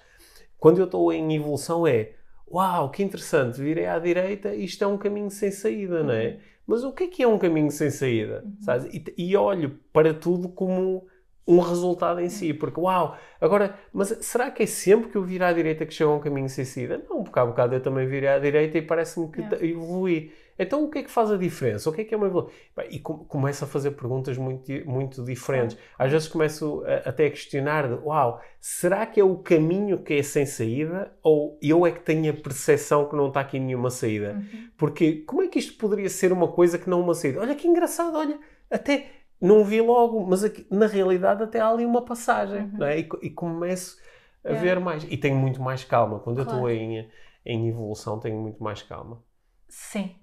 [0.58, 2.12] Quando eu estou em evolução é,
[2.50, 6.38] uau, que interessante, virei à direita, isto é um caminho sem saída, não é?
[6.66, 8.44] Mas o que é que é um caminho sem saída?
[8.44, 8.88] Uhum.
[8.92, 11.06] E, e, olho para tudo como
[11.46, 15.44] um resultado em si, porque uau, agora, mas será que é sempre que eu vir
[15.44, 17.00] à direita que chega a um caminho sem saída?
[17.08, 19.64] Não, porque há bocado eu também virei à direita e parece-me que yeah.
[19.64, 20.32] evolui.
[20.58, 21.88] Então o que é que faz a diferença?
[21.88, 22.52] O que é que é uma evolução?
[22.90, 25.76] E com, começo a fazer perguntas muito, muito diferentes.
[25.98, 30.14] Às vezes começo a, até a questionar: de, uau, será que é o caminho que
[30.14, 31.12] é sem saída?
[31.22, 34.32] Ou eu é que tenho a percepção que não está aqui nenhuma saída?
[34.32, 34.70] Uhum.
[34.76, 37.40] Porque como é que isto poderia ser uma coisa que não uma saída?
[37.40, 38.38] Olha que engraçado, olha,
[38.70, 39.06] até
[39.40, 42.78] não vi logo, mas aqui, na realidade até há ali uma passagem, uhum.
[42.78, 43.00] não é?
[43.00, 43.98] E, e começo
[44.44, 45.04] a ver mais.
[45.04, 46.20] E tenho muito mais calma.
[46.20, 46.50] Quando claro.
[46.50, 47.08] eu estou em,
[47.44, 49.22] em evolução, tenho muito mais calma.
[49.68, 50.14] Sim,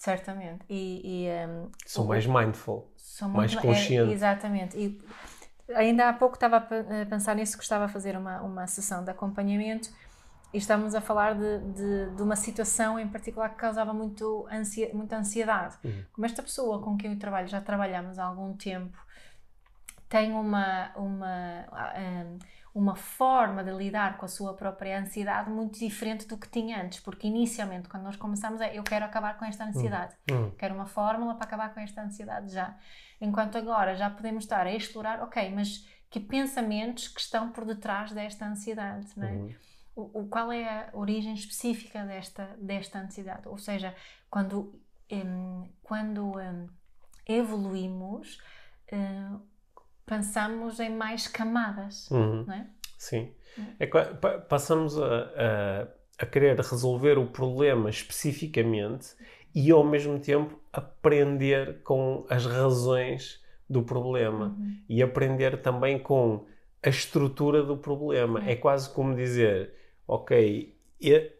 [0.00, 0.64] certamente.
[0.68, 2.90] E, e um, sou mais mindful,
[3.28, 4.10] mais é, consciente.
[4.10, 4.76] É, exatamente.
[4.78, 5.00] E
[5.74, 9.10] ainda há pouco estava a pensar nisso, que estava a fazer uma, uma sessão de
[9.10, 9.90] acompanhamento
[10.54, 14.90] e estávamos a falar de, de, de, uma situação em particular que causava muito ansia,
[14.94, 15.76] muita ansiedade.
[15.84, 16.04] Uhum.
[16.12, 18.96] Como esta pessoa com quem eu trabalho, já trabalhamos há algum tempo,
[20.08, 22.38] tem uma, uma, um,
[22.74, 27.00] uma forma de lidar com a sua própria ansiedade muito diferente do que tinha antes,
[27.00, 30.50] porque inicialmente, quando nós começamos, é eu quero acabar com esta ansiedade, uhum.
[30.52, 32.76] quero uma fórmula para acabar com esta ansiedade já.
[33.20, 38.12] Enquanto agora já podemos estar a explorar, ok, mas que pensamentos que estão por detrás
[38.12, 39.32] desta ansiedade, não é?
[39.32, 39.54] Uhum
[39.94, 43.48] o, o, qual é a origem específica desta, desta ansiedade.
[43.48, 43.94] Ou seja,
[44.28, 44.80] quando,
[45.10, 46.68] um, quando um,
[47.26, 48.38] evoluímos,
[48.92, 49.40] uh,
[50.10, 52.44] pensamos em mais camadas, uhum.
[52.44, 52.66] não é?
[52.98, 53.32] Sim.
[53.78, 53.86] É,
[54.48, 59.14] passamos a, a, a, querer resolver o problema especificamente
[59.54, 64.76] e ao mesmo tempo aprender com as razões do problema uhum.
[64.88, 66.44] e aprender também com
[66.82, 68.40] a estrutura do problema.
[68.40, 68.48] Uhum.
[68.48, 69.72] É quase como dizer:
[70.08, 70.76] ok,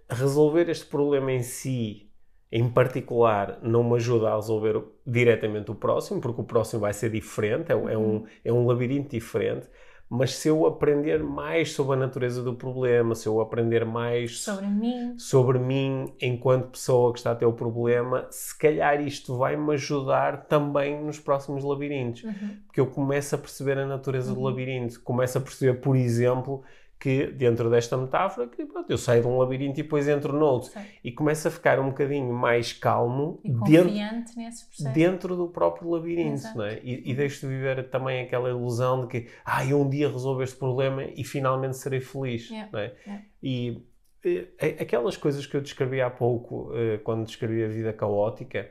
[0.09, 2.10] resolver este problema em si,
[2.53, 7.11] em particular, não me ajuda a resolver diretamente o próximo, porque o próximo vai ser
[7.11, 8.27] diferente, é, é, um, uhum.
[8.45, 9.69] é um labirinto diferente.
[10.13, 14.67] Mas se eu aprender mais sobre a natureza do problema, se eu aprender mais sobre
[14.67, 19.57] mim, sobre mim enquanto pessoa que está a ter o problema, se calhar isto vai
[19.57, 22.25] me ajudar também nos próximos labirintos.
[22.25, 22.57] Uhum.
[22.67, 24.39] Porque eu começo a perceber a natureza uhum.
[24.39, 26.65] do labirinto, começo a perceber, por exemplo,
[27.01, 30.71] que dentro desta metáfora que pronto, eu saio de um labirinto e depois entro noutro
[31.03, 34.95] e começo a ficar um bocadinho mais calmo confiante dentro, nesse processo.
[34.95, 36.79] dentro do próprio labirinto não é?
[36.85, 40.43] e, e deixo de viver também aquela ilusão de que ah, eu um dia resolvo
[40.43, 42.69] este problema e finalmente serei feliz yeah.
[42.71, 42.95] não é?
[43.07, 43.25] Yeah.
[43.43, 43.83] e
[44.23, 48.69] eh, aquelas coisas que eu descrevi há pouco eh, quando descrevi a vida caótica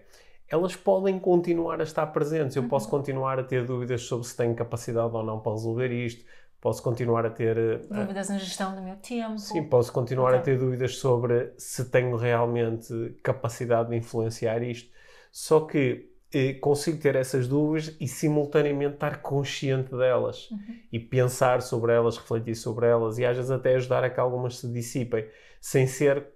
[0.51, 2.55] elas podem continuar a estar presentes.
[2.55, 2.69] Eu uhum.
[2.69, 6.25] posso continuar a ter dúvidas sobre se tenho capacidade ou não para resolver isto
[6.61, 7.57] Posso continuar a ter.
[7.57, 9.37] Eh, dúvidas na gestão do meu tempo.
[9.37, 14.91] Sim, posso continuar a ter dúvidas sobre se tenho realmente capacidade de influenciar isto.
[15.31, 20.75] Só que eh, consigo ter essas dúvidas e simultaneamente estar consciente delas uhum.
[20.91, 24.57] e pensar sobre elas, refletir sobre elas e às vezes até ajudar a que algumas
[24.57, 25.27] se dissipem,
[25.61, 26.27] sem ser.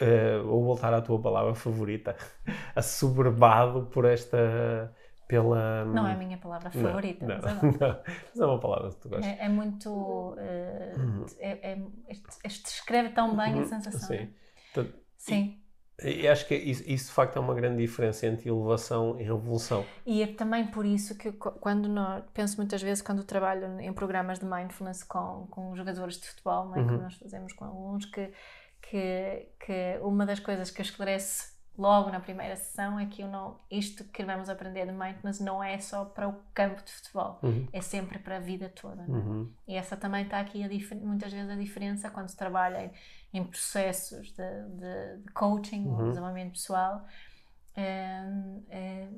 [0.00, 2.16] Uh, vou voltar à tua palavra favorita,
[2.74, 4.94] assoberbado por esta
[5.28, 5.84] pela.
[5.84, 7.26] Não é a minha palavra favorita.
[7.26, 8.02] Não, não, mas, é,
[8.34, 9.28] mas é uma palavra que tu gostas.
[9.28, 9.90] É, é muito.
[9.90, 11.26] Uh, uhum.
[11.38, 13.60] é, é, este descreve tão bem uhum.
[13.60, 14.08] a sensação.
[14.08, 14.28] Sim.
[14.70, 14.86] Então,
[15.18, 15.60] Sim.
[16.02, 19.24] E, e, acho que isso, isso, de facto é uma grande diferença entre elevação e
[19.24, 19.84] revolução.
[20.06, 24.38] E é também por isso que quando nós, penso muitas vezes quando trabalho em programas
[24.38, 26.78] de mindfulness com, com jogadores de futebol, não é?
[26.78, 26.86] Uhum.
[26.86, 28.32] que nós fazemos com alunos, que,
[28.80, 33.56] que, que uma das coisas que esclarece logo na primeira sessão é que eu não,
[33.70, 37.68] isto que vamos aprender de mindfulness não é só para o campo de futebol, uhum.
[37.72, 39.02] é sempre para a vida toda.
[39.02, 39.06] É?
[39.06, 39.52] Uhum.
[39.68, 42.84] E essa também está aqui a muitas vezes a diferença quando se trabalha
[43.32, 46.00] em, em processos de, de, de coaching uhum.
[46.00, 47.06] ou desenvolvimento pessoal.
[47.76, 48.24] É,
[48.70, 49.08] é,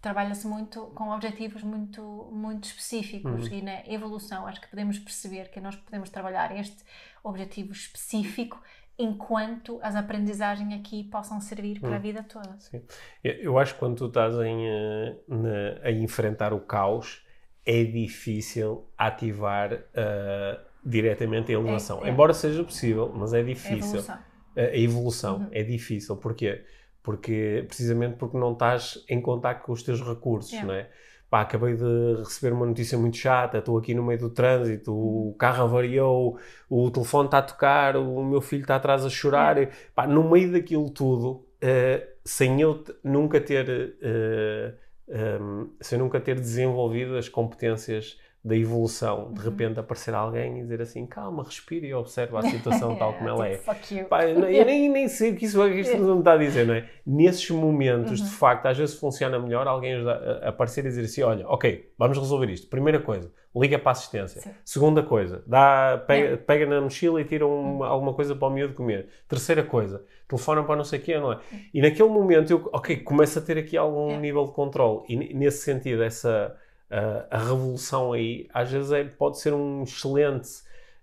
[0.00, 3.52] trabalha-se muito com objetivos muito, muito específicos uhum.
[3.52, 6.82] e na evolução acho que podemos perceber que nós podemos trabalhar este
[7.22, 8.62] objetivo específico
[9.02, 11.94] enquanto as aprendizagens aqui possam servir para hum.
[11.94, 12.54] a vida toda.
[12.58, 12.82] Sim.
[13.24, 17.24] Eu acho que quando tu estás em, uh, na, a enfrentar o caos,
[17.64, 22.04] é difícil ativar uh, diretamente a elevação.
[22.04, 22.12] É, é.
[22.12, 23.76] Embora seja possível, mas é difícil.
[23.76, 24.18] A evolução.
[24.56, 25.48] A evolução uhum.
[25.52, 26.16] é difícil.
[26.16, 26.64] Porquê?
[27.02, 30.62] Porque, precisamente porque não estás em contato com os teus recursos, é.
[30.62, 30.90] não é?
[31.30, 35.34] Pá, acabei de receber uma notícia muito chata, estou aqui no meio do trânsito, o
[35.38, 36.38] carro avariou,
[36.68, 39.56] o telefone está a tocar, o meu filho está atrás a chorar,
[39.94, 44.76] pá, no meio daquilo tudo, uh, sem eu nunca ter, uh,
[45.08, 49.34] eh, um, sem nunca ter desenvolvido as competências da evolução, Uhum.
[49.34, 53.28] de repente aparecer alguém e dizer assim, calma, respira e observa a situação tal como
[53.28, 53.56] ela é.
[53.58, 54.04] Tipo, fuck you.
[54.06, 56.66] Pá, eu, nem, nem sei o que isso, que isto não me está a dizer,
[56.66, 56.88] não é?
[57.06, 58.26] Nesses momentos, Uhum.
[58.26, 61.90] de facto, às vezes funciona melhor alguém ajudar- a- aparecer e dizer assim: olha, ok,
[61.98, 62.66] vamos resolver isto.
[62.68, 64.40] Primeira coisa, liga para a assistência.
[64.40, 64.50] Sim.
[64.64, 67.84] Segunda coisa, dá, pega, pega na mochila e tira um- Uhum.
[67.84, 69.08] alguma coisa para o miúdo comer.
[69.28, 71.38] Terceira coisa, telefona para não sei o quê, não é?
[71.74, 75.02] E naquele momento eu, ok, começo a ter aqui algum nível de controle.
[75.10, 76.56] E nesse sentido, essa
[76.90, 80.48] a, a revolução aí, às vezes é- pode ser um excelente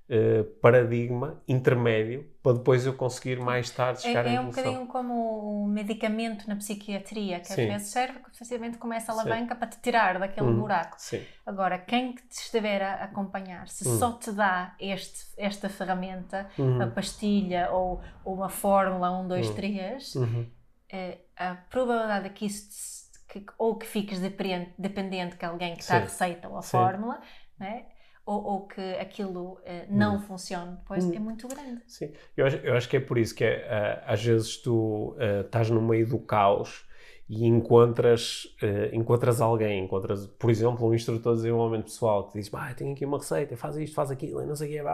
[0.09, 4.88] eh, paradigma intermédio para depois eu conseguir mais tarde É, chegar à é um bocadinho
[4.88, 7.63] como o medicamento na psiquiatria, que Sim.
[7.63, 9.21] às vezes serve que precisamente começa a Sim.
[9.21, 10.61] alavanca para te tirar daquele Uhum.
[10.61, 10.95] buraco.
[10.97, 11.21] Sim.
[11.45, 16.81] Agora, quem que te estiver a acompanhar, se só te dá este, esta ferramenta, Uhum.
[16.83, 19.53] a pastilha ou, ou uma fórmula 1, 2, Hum.
[19.55, 20.49] 3, Uhum.
[20.89, 22.97] eh, a probabilidade de que isso te-
[23.41, 26.67] que, ou que fiques dependente, que alguém que está a receita ou a Sim.
[26.71, 27.19] fórmula,
[27.59, 27.85] né?
[28.25, 30.19] ou, ou que aquilo eh, não Hum.
[30.19, 31.13] funcione depois, Hum.
[31.15, 31.81] é muito grande.
[31.88, 35.15] Sim, eu acho, eu acho que é por isso que é, ah, às vezes tu
[35.19, 36.85] ah, estás no meio do caos
[37.30, 42.47] e encontras, ah, encontras alguém, encontras, por exemplo, um instrutor de desenvolvimento pessoal que diz,
[42.47, 44.89] bah, tenho aqui uma receita, faz isto, faz aquilo, e não sei o quê,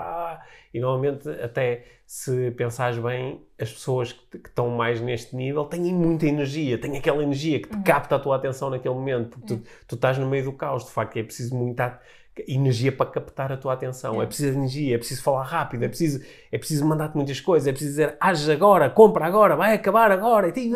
[0.73, 5.93] e normalmente até se pensares bem, as pessoas que, que estão mais neste nível têm
[5.93, 7.83] muita energia, têm aquela energia que te Uhum.
[7.83, 9.59] capta a tua atenção naquele momento, porque Uhum.
[9.61, 11.99] tu, tu estás no meio do caos, de facto, é preciso muita
[12.47, 16.23] energia para captar a tua atenção, é preciso energia, é preciso falar rápido, é preciso
[16.51, 20.47] é preciso mandar-te muitas coisas, é preciso dizer age agora, compra agora, vai acabar agora,
[20.47, 20.73] e tens,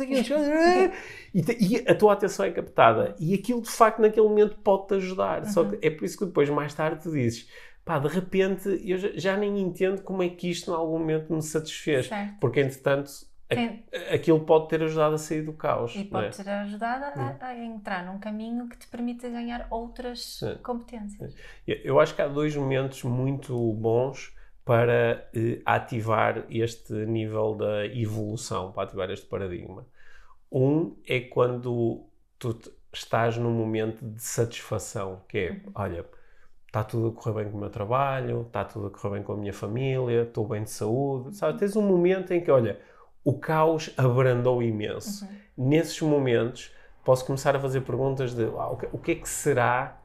[0.00, 0.48] aqui coisas,
[1.34, 3.14] e, a tua atenção é captada.
[3.18, 5.44] E aquilo de facto naquele momento pode-te ajudar.
[5.46, 7.46] Só que é por isso que depois, mais tarde, tu dizes
[7.86, 11.32] pá, de repente eu já, já nem entendo como é que isto em algum momento
[11.32, 12.08] me satisfez.
[12.08, 12.34] Certo?
[12.40, 13.10] Porque entretanto
[14.12, 15.94] aquilo pode ter ajudado a sair do caos.
[15.94, 16.24] E não é?
[16.24, 20.56] pode ter ajudado a, a entrar num caminho que te permita ganhar outras Sim.
[20.62, 21.34] competências.
[21.66, 24.34] Eu- acho que há dois momentos muito bons
[24.64, 29.86] para eh, ativar este nível da evolução, para ativar este paradigma.
[30.50, 32.04] Um é quando
[32.38, 32.58] tu
[32.92, 36.04] estás num momento de satisfação, que é, olha,
[36.66, 39.32] está tudo a correr bem com o meu trabalho, está tudo a correr bem com
[39.32, 41.58] a minha família, estou bem de saúde, sabe?
[41.58, 42.80] Tens um momento em que, olha,
[43.30, 45.68] o caos abrandou imenso Uhum.
[45.70, 46.72] nesses momentos
[47.04, 50.00] posso começar a fazer perguntas de "Uau, o, que, o que é que será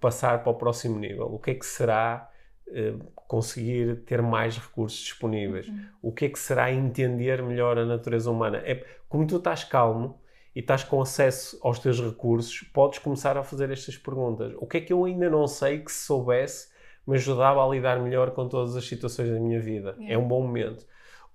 [0.00, 1.26] passar para o próximo nível?
[1.32, 2.30] O que é que será
[2.70, 2.94] eh,
[3.26, 5.68] conseguir ter mais recursos disponíveis?
[5.68, 5.80] Uhum.
[6.02, 8.58] O que é que será entender melhor a natureza humana?
[8.58, 10.20] É, como tu estás calmo
[10.54, 14.52] e estás com acesso aos teus recursos, podes começar a fazer estas perguntas.
[14.58, 16.68] O que é que eu ainda não sei que se soubesse
[17.06, 19.94] me ajudava a lidar melhor com todas as situações da minha vida?
[19.98, 20.14] Yeah.
[20.14, 20.86] É um bom momento.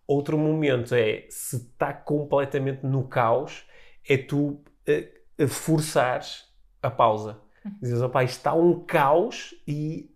[0.05, 3.65] Outro momento é se está completamente no caos,
[4.07, 5.09] é tu eh,
[5.47, 6.51] forçares
[6.81, 7.39] a pausa.
[7.81, 10.12] Dizes, opá, isto está um caos e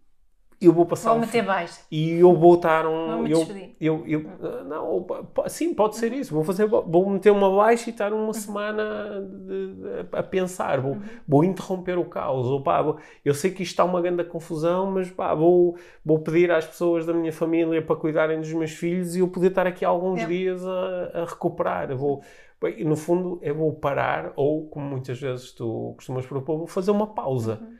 [0.59, 1.79] eu vou passar Vou meter baixo.
[1.91, 3.17] e eu vou estar um.
[3.17, 3.45] Vou-me eu,
[3.79, 5.05] eu, eu, ah, não,
[5.47, 6.33] sim, pode ser isso.
[6.33, 10.79] Vou, fazer, vou meter uma baixa e estar uma semana de- de- a pensar.
[10.81, 10.97] Vou,
[11.27, 12.47] vou interromper o caos.
[12.47, 16.19] Ou, pá, vou- eu sei que isto está uma grande confusão, mas pá, vou, vou
[16.19, 19.67] pedir às pessoas da minha família para cuidarem dos meus filhos e eu poder estar
[19.67, 20.33] aqui alguns Yeah.
[20.33, 21.91] dias a, a recuperar.
[21.91, 22.23] Eu vou,
[22.59, 26.89] bem, no fundo, eu vou parar, ou como muitas vezes tu costumas propor, vou fazer
[26.91, 27.77] uma pausa Uhum.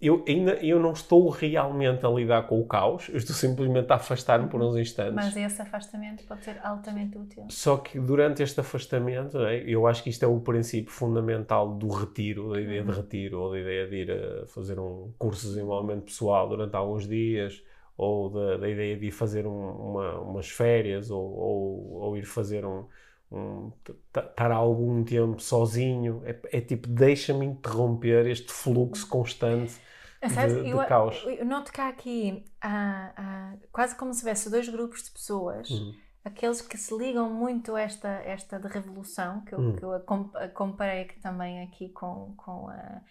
[0.00, 3.96] Eu ainda eu não estou realmente a lidar com o caos, eu estou simplesmente a
[3.96, 5.14] afastar-me por uns instantes.
[5.14, 7.44] Mas esse afastamento pode ser altamente útil.
[7.48, 9.58] Só que durante este afastamento, é?
[9.66, 13.50] eu acho que isto é o princípio fundamental do retiro, da ideia de retiro, ou
[13.52, 17.62] da ideia de ir a fazer um curso de desenvolvimento pessoal durante alguns dias,
[17.96, 22.24] ou da, da ideia de ir fazer um- uma- umas férias, ou, ou, ou ir
[22.24, 22.84] fazer um.
[23.30, 23.72] Um-
[24.16, 26.22] estar algum tempo sozinho.
[26.24, 29.74] É, é tipo, deixa-me interromper este fluxo constante
[30.20, 31.22] É sério, de, de eu, caos.
[31.26, 35.68] eu- noto que há aqui há- há quase como se tivesse dois grupos de pessoas.
[35.70, 35.94] Uhum.
[36.24, 39.76] Aqueles que se ligam muito a esta, esta de revolução, que eu, Hum.
[39.76, 43.02] que eu a comparei também aqui com, com a,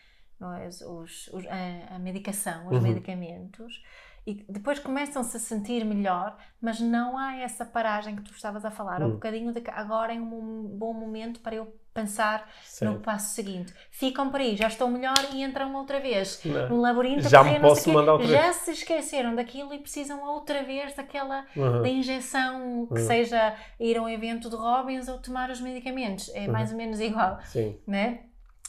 [0.59, 0.81] é, os-
[1.27, 2.81] os- a, a medicação, os Uhum.
[2.81, 3.83] medicamentos,
[4.25, 8.71] e depois começam-se a sentir melhor, mas não há essa paragem que tu estavas a
[8.71, 9.11] falar, um Hum.
[9.11, 12.99] bocadinho de que agora é um bom momento para eu pensar no Certo.
[13.01, 13.71] passo seguinte.
[13.91, 16.69] Ficam por aí, já estão melhor e entram outra vez Não.
[16.69, 18.55] no labirinto Já me sei posso mandar outra já vez.
[18.55, 21.81] se esqueceram daquilo e precisam outra vez daquela Uhum.
[21.83, 23.07] da injeção que Uhum.
[23.07, 26.99] seja ir a um evento de Robbins ou tomar os medicamentos é mais ou menos
[26.99, 27.77] igual Sim.
[27.85, 28.21] né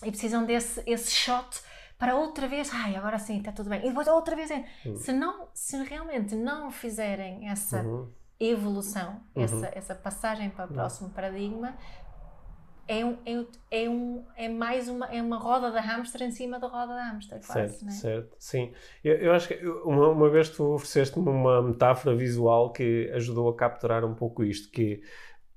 [0.05, 1.63] e precisam desse esse shot
[1.99, 4.51] para outra vez ai agora sim está tudo bem e depois outra vez.
[4.85, 4.97] Uhum.
[4.97, 8.09] se não se realmente não fizerem essa Uhum.
[8.41, 9.43] evolução Uhum.
[9.43, 11.75] essa essa passagem para o próximo paradigma
[12.87, 13.47] é, um, é,
[13.85, 17.05] é, um, é mais uma, é uma roda da hamster em cima da roda da
[17.05, 17.91] hamster, quase, certo, né?
[17.93, 18.73] certo, sim.
[19.03, 19.55] Eu, eu acho que
[19.87, 24.71] uma, uma vez tu ofereceste-me uma metáfora visual que ajudou a capturar um pouco isto,
[24.71, 25.03] que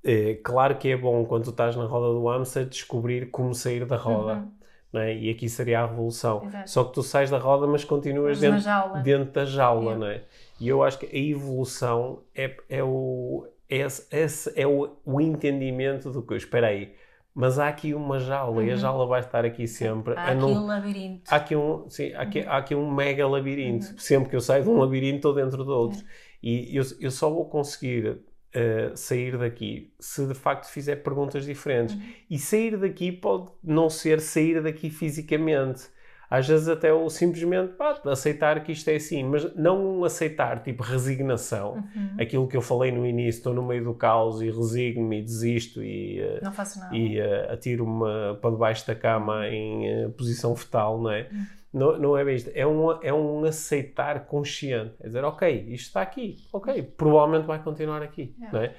[0.05, 3.85] é, claro que é bom quando tu estás na roda do hamster descobrir como sair
[3.85, 4.35] da roda.
[4.35, 4.51] Uhum.
[4.97, 5.15] Né?
[5.17, 6.43] E aqui seria a revolução.
[6.45, 6.69] Exato.
[6.69, 9.97] Só que tu sais da roda, mas continuas Mas dentro, dentro da jaula, É.
[9.97, 10.21] né?
[10.59, 15.21] E eu acho que a evolução é, é o, é, esse, esse é o, o
[15.21, 16.93] entendimento do que, espera aí,
[17.33, 18.77] mas há aqui uma jaula e a Uhum.
[18.79, 20.15] jaula vai estar aqui sempre.
[20.17, 21.23] Há aqui não- um labirinto.
[21.31, 22.49] há aqui um, sim, há aqui, Uhum.
[22.49, 23.85] há aqui um mega labirinto.
[24.01, 25.99] Sempre que eu saio de um labirinto, estou dentro de outro.
[26.41, 28.19] E eu, eu só vou conseguir
[28.53, 31.95] eh, sair daqui se de facto fizer perguntas diferentes.
[31.95, 32.01] Uhum.
[32.29, 35.89] E sair daqui pode não ser sair daqui fisicamente.
[36.29, 40.83] Às vezes até o simplesmente pá, aceitar que isto é assim, mas não aceitar tipo
[40.83, 41.75] resignação.
[41.75, 42.15] Uhum.
[42.19, 45.81] Aquilo que eu falei no início, estou no meio do caos e resigno-me e desisto
[45.81, 46.93] e, eh, Não faço nada.
[46.95, 51.29] e eh, atiro-me para debaixo da cama em eh, posição fetal, não é?
[51.73, 52.49] Não, não é bem isto.
[52.53, 54.95] É um, é um aceitar consciente.
[54.99, 58.57] É dizer, ok, isto está aqui, ok, provavelmente vai continuar aqui, Yeah.
[58.57, 58.75] não é?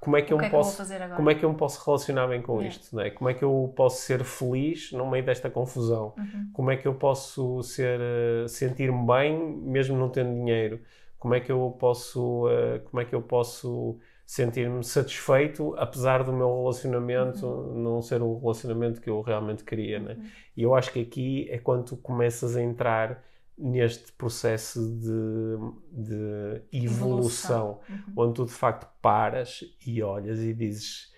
[0.00, 0.82] Como é que o eu que me é posso...
[1.16, 2.68] Como é que eu me posso relacionar bem com Yeah.
[2.68, 2.96] isto?
[2.96, 3.10] Não é?
[3.10, 6.14] Como é que eu posso ser feliz no meio desta confusão?
[6.18, 6.50] Uhum.
[6.52, 10.80] Como é que eu posso ser eh, sentir-me bem mesmo não tendo dinheiro?
[11.16, 16.32] Como é que eu posso eh, como é que eu posso sentir-me satisfeito apesar do
[16.32, 20.16] meu relacionamento não ser o relacionamento que eu realmente queria, né?
[20.56, 23.22] E eu acho que aqui é quando tu começas a entrar
[23.58, 28.12] neste processo de, de evolução, Uhum.
[28.16, 31.12] onde tu de facto paras e olhas e dizes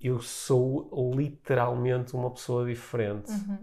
[0.00, 3.58] eu sou literalmente uma pessoa diferente Uhum.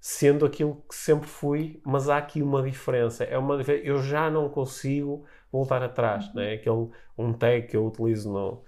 [0.00, 3.24] Sendo aquilo que sempre fui, mas há aqui uma diferença.
[3.24, 6.54] É uma eu já não consigo voltar atrás, né?
[6.54, 6.88] Aquele
[7.18, 8.62] um tag que eu utilizo no,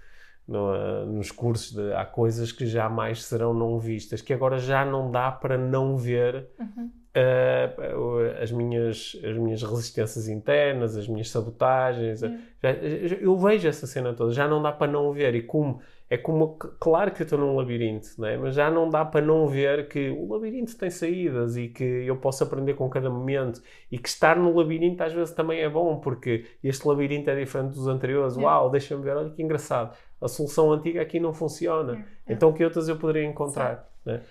[0.47, 4.85] no, ah, nos cursos de há coisas que jamais serão não vistas, que agora já
[4.85, 6.91] não dá para não ver Uhum.
[7.15, 12.23] ah, as minhas as minhas resistências internas, as minhas sabotagens.
[12.23, 12.39] Hum.
[12.63, 12.75] Já-
[13.07, 15.81] já- eu vejo essa cena toda, já não dá para não ver e como
[16.11, 18.37] é como, claro que eu estou num labirinto, né?
[18.39, 22.17] mas já não dá para não ver que o labirinto tem saídas e que eu
[22.17, 26.01] posso aprender com cada momento e que estar no labirinto às vezes também é bom,
[26.01, 28.39] porque este labirinto é diferente dos anteriores.
[28.39, 28.41] É.
[28.41, 29.95] Uau, deixa-me ver, olha que engraçado.
[30.21, 32.07] A solução antiga aqui não funciona.
[32.27, 32.35] É, é.
[32.35, 33.87] Então que outras eu poderia encontrar?
[34.05, 34.23] Né?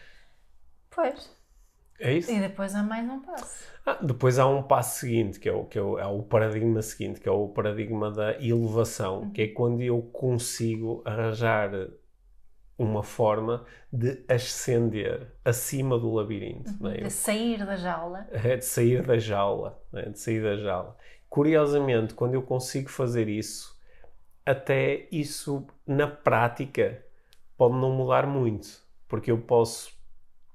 [0.89, 1.36] Pois.
[1.99, 2.31] É isso?
[2.31, 3.65] E depois há mais um passo.
[3.85, 6.81] Ah, depois há um passo seguinte, que é o, que é o, é o paradigma
[6.81, 11.71] seguinte, que é o paradigma da elevação, que é quando eu consigo arranjar
[12.77, 16.71] uma forma de ascender acima do labirinto.
[16.79, 16.97] não é?
[16.97, 18.27] De sair da jaula.
[18.31, 20.03] É de sair da jaula, né?
[20.03, 20.95] de sair da jaula.
[21.29, 23.75] Curiosamente, quando eu consigo fazer isso,
[24.45, 27.03] até isso na prática
[27.57, 28.67] pode não mudar muito,
[29.07, 29.96] porque eu posso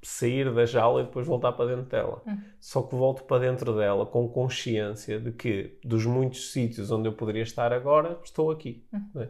[0.03, 2.21] sair da jaula e depois voltar para dentro dela.
[2.27, 2.41] Uhum.
[2.59, 7.13] Só que volto para dentro dela com consciência de que dos muitos sítios onde eu
[7.13, 8.85] poderia estar agora, estou aqui.
[9.15, 9.29] né?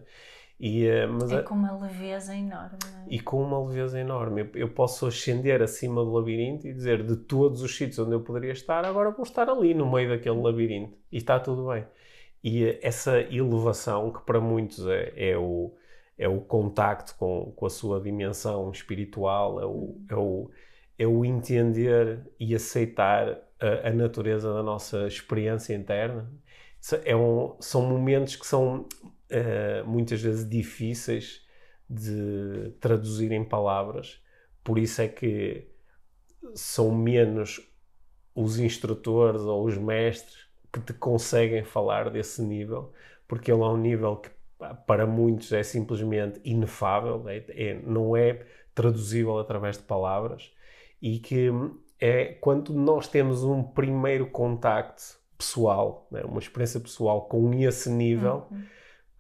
[0.58, 2.78] E, eh, É com uma leveza enorme.
[2.84, 3.14] é?
[3.14, 4.42] e com uma leveza enorme.
[4.42, 8.20] Eu, eu posso ascender acima do labirinto e dizer de todos os sítios onde eu
[8.20, 11.84] poderia estar, agora vou estar ali no meio daquele labirinto e está tudo bem.
[12.44, 15.74] E eh, essa elevação, que para muitos é, é o,
[16.22, 20.50] é o contacto com, com a sua dimensão espiritual, é o, é o,
[20.98, 26.30] é o entender e aceitar a, a natureza da nossa experiência interna.
[27.04, 28.86] É um, são momentos que são
[29.30, 31.42] eh, muitas vezes difíceis
[31.88, 34.20] de traduzir em palavras,
[34.64, 35.68] por isso é que
[36.54, 37.60] são menos
[38.34, 42.92] os instrutores ou os mestres que te conseguem falar desse nível,
[43.28, 44.30] porque ele é um nível que
[44.86, 48.44] para muitos é simplesmente inefável, é, é- não é
[48.74, 50.52] traduzível através de palavras
[51.00, 51.50] e que
[52.00, 55.02] é quando nós temos um primeiro contacto
[55.38, 58.70] pessoal, né, uma experiência pessoal com esse nível, Uhum.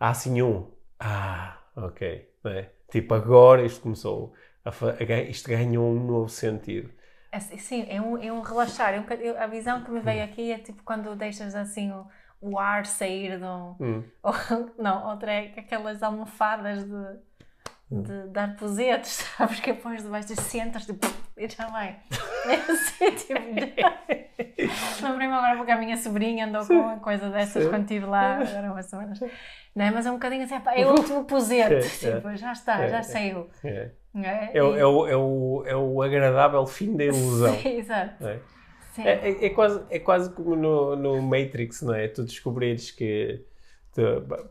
[0.00, 0.70] há assim um,
[1.00, 2.70] ah, ok, né?
[2.90, 4.34] tipo agora isto começou,
[4.64, 6.90] a a isto ganhou um novo sentido.
[7.30, 8.92] É, sim, é um, é um relaxar.
[8.94, 10.02] É um a visão que me Hum.
[10.02, 12.06] veio aqui é tipo quando deixas assim o,
[12.42, 13.76] o ar sair de um.
[13.80, 14.04] Hum.
[14.22, 17.32] ou- não, outra é aquelas almofadas de,
[17.90, 18.02] Hum.
[18.02, 19.60] de dar posetes, sabes?
[19.60, 21.98] Que pões debaixo e sentas tipo, e já vai.
[22.44, 23.40] É assim, tipo.
[25.02, 27.70] Lembrei-me agora porque a minha sobrinha andou com uma coisa dessas Sim.
[27.70, 29.20] quando estive lá, agora umas semanas.
[29.74, 29.90] Não é?
[29.90, 31.74] Mas é um bocadinho assim, é o último posete.
[31.74, 32.14] É, é.
[32.16, 33.48] Tipo, já está, já saiu.
[33.64, 33.90] É.
[34.52, 37.54] É, o, é, o, é, o, é o agradável fim da ilusão.
[37.54, 38.24] Sim, exato.
[38.98, 39.30] É?
[39.30, 42.08] É, é- quase, é quase como no, no Matrix, não é?
[42.08, 43.44] Tu descobrires que.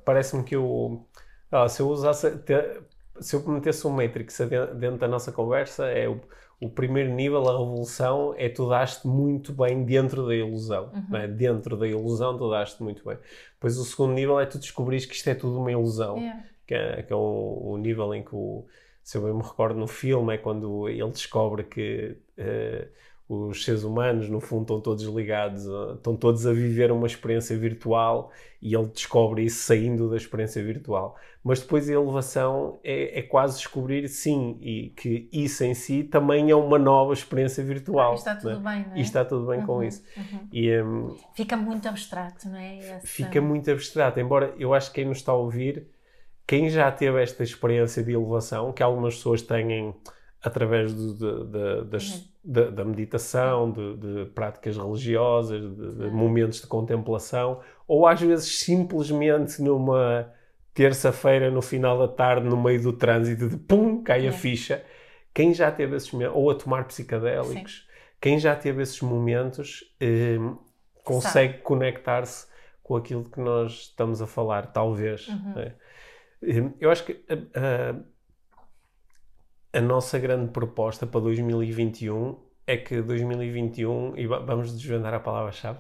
[0.06, 1.06] Parece-me que eu.
[1.52, 2.38] ah, se eu usasse.
[2.40, 2.82] te-
[3.20, 4.40] se eu metesse um Matrix
[4.80, 6.20] dentro da nossa conversa, é o,
[6.60, 10.92] o primeiro nível, a revolução, é tu daste muito bem dentro da ilusão.
[10.94, 11.18] Uhum.
[11.18, 11.28] É?
[11.28, 13.18] Dentro da ilusão, tu daste muito bem.
[13.54, 16.18] Depois o segundo nível é tu descobrires que isto é tudo uma ilusão.
[16.18, 16.44] Yeah.
[16.66, 18.66] Que é, que é o, o, nível em que, o,
[19.04, 22.18] se eu bem me recordo no filme, é quando ele descobre que.
[22.38, 22.88] Uh,
[23.34, 25.66] os seres humanos, no fundo, estão todos ligados,
[25.96, 28.30] estão todos a viver uma experiência virtual
[28.62, 31.16] e ele descobre isso saindo da experiência virtual.
[31.42, 36.52] Mas depois a elevação é, é quase descobrir, sim, e que isso em si também
[36.52, 38.12] é uma nova experiência virtual.
[38.12, 38.72] Ah, está tudo né?
[38.72, 39.00] bem, não é?
[39.00, 40.04] E está tudo bem uhum, com isso.
[40.18, 40.48] Uhum.
[40.52, 42.80] E, um, fica muito abstrato, não é?
[42.80, 43.08] Essa...
[43.08, 45.88] Fica muito abstrato, embora eu acho que quem nos está a ouvir,
[46.46, 49.96] quem já teve esta experiência de elevação, que algumas pessoas têm
[50.44, 52.31] através de, de, de, das, uhum.
[52.44, 60.32] Da, da, meditação, de, práticas religiosas, de, momentos de contemplação, ou às vezes simplesmente numa
[60.74, 64.84] terça-feira, no final da tarde, no meio do trânsito, de pum, cai a ficha.
[65.34, 68.16] Quem já teve esses momentos, ou a tomar psicadélicos, Sim.
[68.20, 70.38] quem já teve esses momentos eh,
[71.04, 72.48] consegue conectar-se
[72.84, 75.28] com aquilo que nós estamos a falar, talvez.
[75.28, 75.54] Uhum.
[75.56, 75.76] Né?
[76.80, 77.24] Eu acho que.
[79.74, 85.80] A nossa grande proposta para 2021 é que 2021, e vamos desvendar a palavra-chave?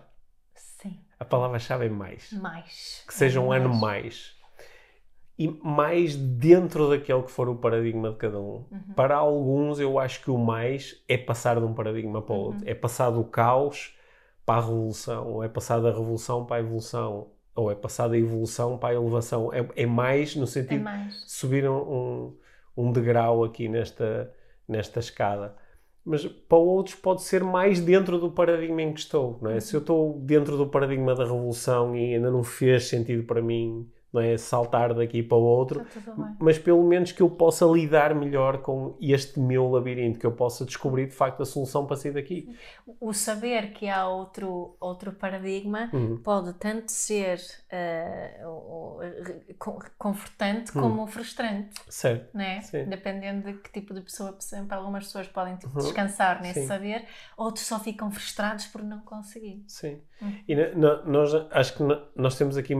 [0.56, 1.00] Sim.
[1.20, 2.32] A palavra-chave é mais.
[2.34, 3.04] Mais.
[3.08, 3.64] Que seja é um mais.
[3.64, 4.36] ano mais.
[5.38, 8.66] E mais dentro daquele que for o paradigma de cada um.
[8.72, 8.94] Uhum.
[8.96, 12.62] Para alguns, eu acho que o mais é passar de um paradigma para o outro.
[12.62, 12.68] Uhum.
[12.68, 13.96] É passar do caos
[14.46, 18.18] para a revolução, ou é passar da revolução para a evolução, ou é passar da
[18.18, 19.54] evolução para a elevação.
[19.54, 21.26] É, é mais no sentido é mais.
[21.26, 22.38] de subir um, um
[22.76, 24.34] um degrau aqui nesta,
[24.68, 25.56] nesta escada.
[26.04, 29.60] Mas para outros pode ser mais dentro do paradigma em que estou, não é?
[29.60, 33.88] Se eu estou dentro do paradigma da revolução e ainda não fez sentido para mim
[34.14, 34.38] não é?
[34.38, 35.86] saltar daqui para o outro,
[36.40, 40.66] mas pelo menos que eu possa lidar melhor com este meu labirinto, que eu possa
[40.66, 42.54] descobrir de facto a solução para sair daqui.
[43.00, 46.18] O saber que há outro, outro paradigma uhum.
[46.18, 47.40] pode tanto ser
[47.72, 49.00] uh,
[49.98, 50.82] confortante uhum.
[50.82, 51.80] como frustrante.
[51.88, 52.36] Certo.
[52.36, 52.60] Né?
[52.88, 54.38] Dependendo de que tipo de pessoa,
[54.68, 55.84] para algumas pessoas podem tipo, uhum.
[55.86, 56.68] descansar nesse Sim.
[56.68, 57.06] saber,
[57.38, 59.64] outros só ficam frustrados por não conseguir.
[59.68, 60.02] Sim.
[60.22, 60.36] Uhum.
[60.48, 60.56] E
[61.06, 61.84] nós acho que
[62.16, 62.76] nós temos aqui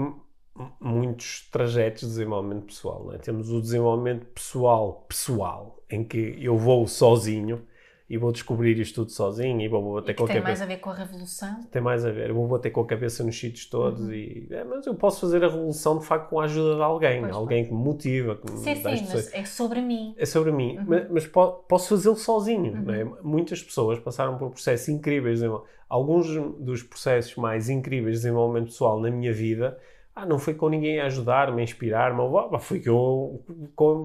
[0.80, 3.14] muitos trajetos de desenvolvimento pessoal.
[3.14, 3.18] É?
[3.18, 7.66] Temos o desenvolvimento pessoal, pessoal, em que eu vou sozinho
[8.12, 10.34] e vou descobrir isto tudo sozinho e vou bater e com a cabeça.
[10.34, 11.64] Tem mais a ver com a revolução?
[11.72, 12.30] Tem mais a ver.
[12.30, 14.12] Eu vou bater com a cabeça nos sítios todos uhum.
[14.12, 14.48] e...
[14.52, 17.22] É, mas eu posso fazer a revolução, de facto, com a ajuda de alguém.
[17.22, 18.36] Pois alguém que me motiva.
[18.36, 20.14] Que sim, me sim, mas é sobre mim.
[20.18, 20.78] É sobre mim.
[20.80, 20.86] Uhum.
[20.90, 22.74] Mas, mas, posso fazê-lo sozinho.
[22.74, 22.92] Uhum.
[22.92, 23.04] É?
[23.24, 25.40] Muitas pessoas passaram por processos incríveis.
[25.88, 26.28] Alguns
[26.60, 29.78] dos processos mais incríveis de desenvolvimento pessoal na minha vida
[30.16, 32.20] ah, não foi com ninguém a ajudar-me, a inspirar-me,
[32.60, 33.44] foi que eu,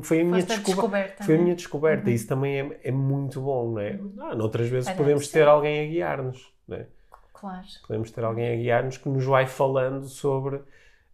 [0.02, 1.24] foi a minha descoberta.
[1.24, 2.14] Foi a minha descoberta, uhum.
[2.14, 3.92] isso também é, é, muito bom, não é?
[3.92, 4.14] Uhum.
[4.20, 6.86] Ah, noutras vezes podemos ter alguém a guiar-nos, não é?
[7.32, 7.66] Claro.
[7.86, 10.60] Podemos ter alguém a guiar-nos que nos vai falando sobre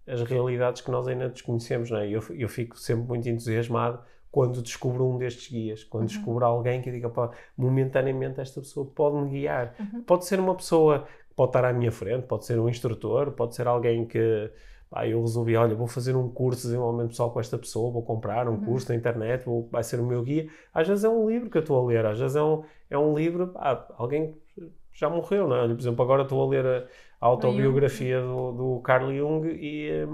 [0.07, 2.09] as realidades que nós ainda desconhecemos, não é?
[2.09, 3.99] Eu, eu fico sempre muito entusiasmado
[4.31, 6.07] quando descubro um destes guias, quando uhum.
[6.09, 9.75] descubro alguém que diga, pá, momentaneamente esta pessoa pode me guiar.
[9.79, 10.03] Uhum.
[10.03, 13.55] Pode ser uma pessoa que pode estar à minha frente, pode ser um instrutor, pode
[13.55, 14.51] ser alguém que
[14.95, 18.03] Aí eu resolvi, olha, vou fazer um curso de desenvolvimento pessoal com esta pessoa, vou
[18.03, 18.65] comprar um uhum.
[18.65, 20.49] curso na internet, vou, vai ser o meu guia.
[20.73, 22.99] Às vezes é um livro que eu estou a ler, às vezes é um, é
[22.99, 24.37] um livro, ah, alguém
[24.93, 25.69] já morreu, não é?
[25.69, 26.87] Por exemplo, agora estou a ler a,
[27.21, 30.07] a autobiografia do, do Carl Jung e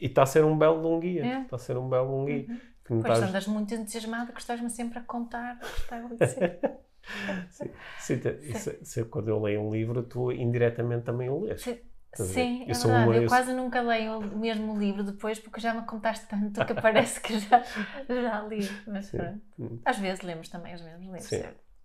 [0.00, 1.42] está a ser um belo de um guia.
[1.42, 1.56] Está é.
[1.56, 2.46] a ser um belo de um guia.
[2.48, 2.58] Uhum.
[2.84, 3.22] Pois estás...
[3.22, 6.60] andas muito entusiasmado que estás-me sempre a contar o que está a acontecer.
[7.50, 8.20] sim, sim,
[8.54, 8.70] sim.
[8.80, 11.62] Isso, quando eu leio um livro, tu indiretamente também o lês.
[11.62, 11.78] Sim.
[12.14, 12.88] Sim, é verdade.
[12.88, 16.64] Uma, eu, eu quase nunca leio o mesmo livro depois porque já me contaste tanto
[16.64, 17.62] que parece que já,
[18.08, 18.68] já li.
[18.86, 19.18] Mas Sim.
[19.18, 19.40] pronto.
[19.58, 19.80] Hum.
[19.84, 21.24] Às vezes lemos também os mesmos livros.
[21.24, 21.44] Sim.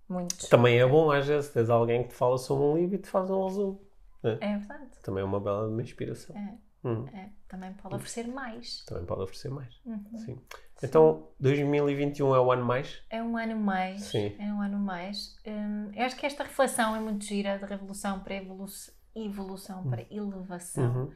[0.10, 0.50] Muitos.
[0.50, 3.08] Também é bom, às vezes, tens alguém que te fala sobre um livro e te
[3.08, 3.82] faz um resumo.
[4.24, 4.90] É, é verdade.
[5.02, 6.36] Também é uma bela inspiração.
[6.36, 6.88] É.
[6.88, 7.06] Hum.
[7.14, 7.30] é.
[7.48, 8.84] Também pode oferecer mais.
[8.86, 9.80] Também pode oferecer mais.
[9.86, 10.18] Uhum.
[10.18, 10.42] Sim.
[10.82, 13.02] Então, 2021 é o ano mais?
[13.10, 14.02] É um ano mais.
[14.02, 14.36] Sim.
[14.38, 15.38] É um ano mais.
[15.48, 20.06] Hum, eu acho que esta reflexão é muito gira de revolução para evolução evolução, para
[20.10, 21.14] elevação uhum.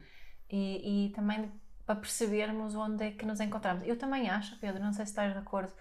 [0.50, 1.50] e, e também
[1.84, 3.82] para percebermos onde é que nos encontramos.
[3.86, 5.72] Eu também acho, Pedro, não sei se estás de acordo,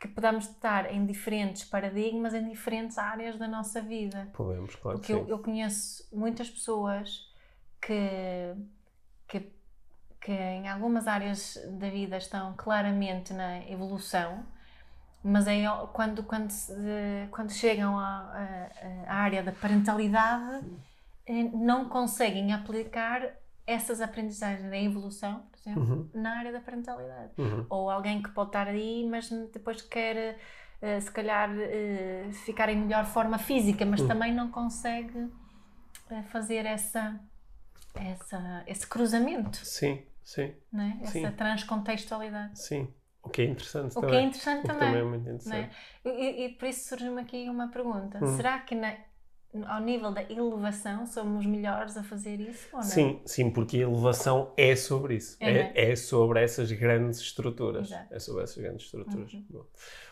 [0.00, 4.28] que podemos estar em diferentes paradigmas, em diferentes áreas da nossa vida.
[4.32, 4.98] Podemos, claro.
[4.98, 7.30] Porque eu, eu, conheço muitas pessoas
[7.80, 8.56] que,
[9.28, 9.52] que,
[10.20, 14.44] que em algumas áreas da vida estão claramente na evolução,
[15.22, 15.62] mas é
[15.92, 16.52] quando, quando,
[17.30, 18.68] quando chegam à,
[19.06, 20.66] à, à área da parentalidade
[21.28, 23.34] não conseguem aplicar
[23.66, 26.10] essas aprendizagens da evolução, por exemplo, Uhum.
[26.14, 27.32] na área da parentalidade.
[27.38, 27.66] Uhum.
[27.70, 30.38] Ou alguém que pode estar aí, mas depois quer,
[30.80, 35.30] eh, se calhar, eh, ficar em melhor forma física, mas também não consegue
[36.10, 37.18] eh, fazer essa,
[37.94, 40.98] essa, esse cruzamento, Sim, sim, né?
[41.02, 41.32] essa Sim.
[41.32, 42.58] transcontextualidade.
[42.58, 42.88] sim.
[43.24, 44.18] O que é interessante O que também.
[44.18, 44.88] é interessante O que também.
[44.88, 45.32] também é muito né?
[45.34, 45.76] interessante.
[46.04, 48.36] E, e- e por isso surge-me aqui uma pergunta: Hum.
[48.36, 48.96] será que na-
[49.66, 52.84] ao nível da elevação somos melhores a fazer isso ou não?
[52.86, 55.36] Sim, sim, porque a elevação é sobre isso.
[55.40, 57.88] É, É, é sobre essas grandes estruturas.
[57.88, 58.14] Exato.
[58.14, 59.32] É sobre essas grandes estruturas.
[59.32, 59.44] Uhum.
[59.50, 59.64] Bom.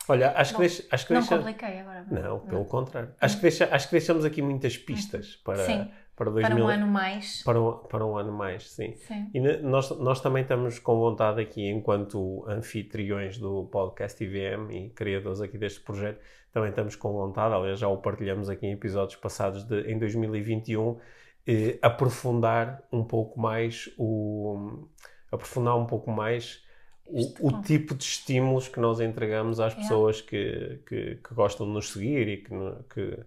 [0.08, 2.06] Olha, acho que, Não- deixa, acho que Não deixa- compliquei agora.
[2.10, 3.14] Não, pelo contrário.
[3.20, 5.90] Acho que, deixa, acho que deixamos aqui muitas pistas para, Sim.
[6.20, 7.42] Para 2000, Para um ano mais.
[7.42, 8.94] para um, para um ano mais, sim.
[8.94, 9.30] Sim.
[9.32, 15.40] E nós, nós também estamos com vontade aqui, enquanto anfitriões do podcast IVM e criadores
[15.40, 16.20] aqui deste projeto,
[16.52, 20.98] também estamos com vontade, aliás já o partilhamos aqui em episódios passados de, em 2021,
[21.46, 24.86] eh, aprofundar um pouco mais o...
[25.32, 26.62] aprofundar um pouco mais
[27.06, 29.88] o, o tipo de estímulos que nós entregamos às Yeah.
[29.88, 32.50] pessoas que, que, que gostam de nos seguir e que,
[32.92, 33.18] que,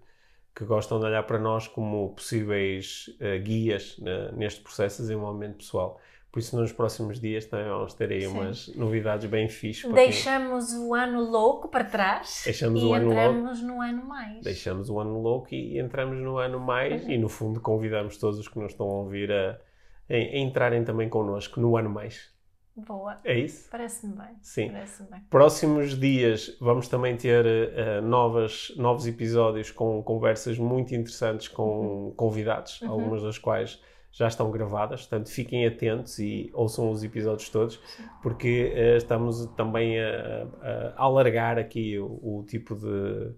[0.56, 5.58] que gostam de olhar para nós como possíveis eh, guias né, neste processo de desenvolvimento
[5.58, 6.00] pessoal.
[6.32, 8.28] Por isso, nos próximos dias também vamos ter aí Sim.
[8.28, 9.84] umas novidades bem fixes.
[9.84, 14.06] para quem- Deixamos o ano louco para trás Deixamos e o ano entramos no ano
[14.06, 14.42] mais.
[14.44, 17.12] Deixamos o ano louco e entramos no ano mais Uhum.
[17.12, 19.60] e, no fundo, convidamos todos os que nos estão a ouvir a,
[20.10, 22.33] a- a entrarem também connosco no ano mais.
[22.76, 23.18] Boa.
[23.24, 23.70] É isso?
[23.70, 24.28] Parece-me bem.
[24.42, 24.72] Sim.
[24.72, 25.22] Parece-me bem.
[25.30, 32.82] Próximos dias vamos também ter eh, novas, novos episódios com conversas muito interessantes com convidados,
[32.82, 32.90] Uhum.
[32.92, 33.80] algumas das quais
[34.12, 37.80] já estão gravadas, portanto fiquem atentos e ouçam os episódios todos,
[38.22, 40.48] porque eh, estamos também a,
[40.96, 43.34] a alargar aqui o, o tipo de,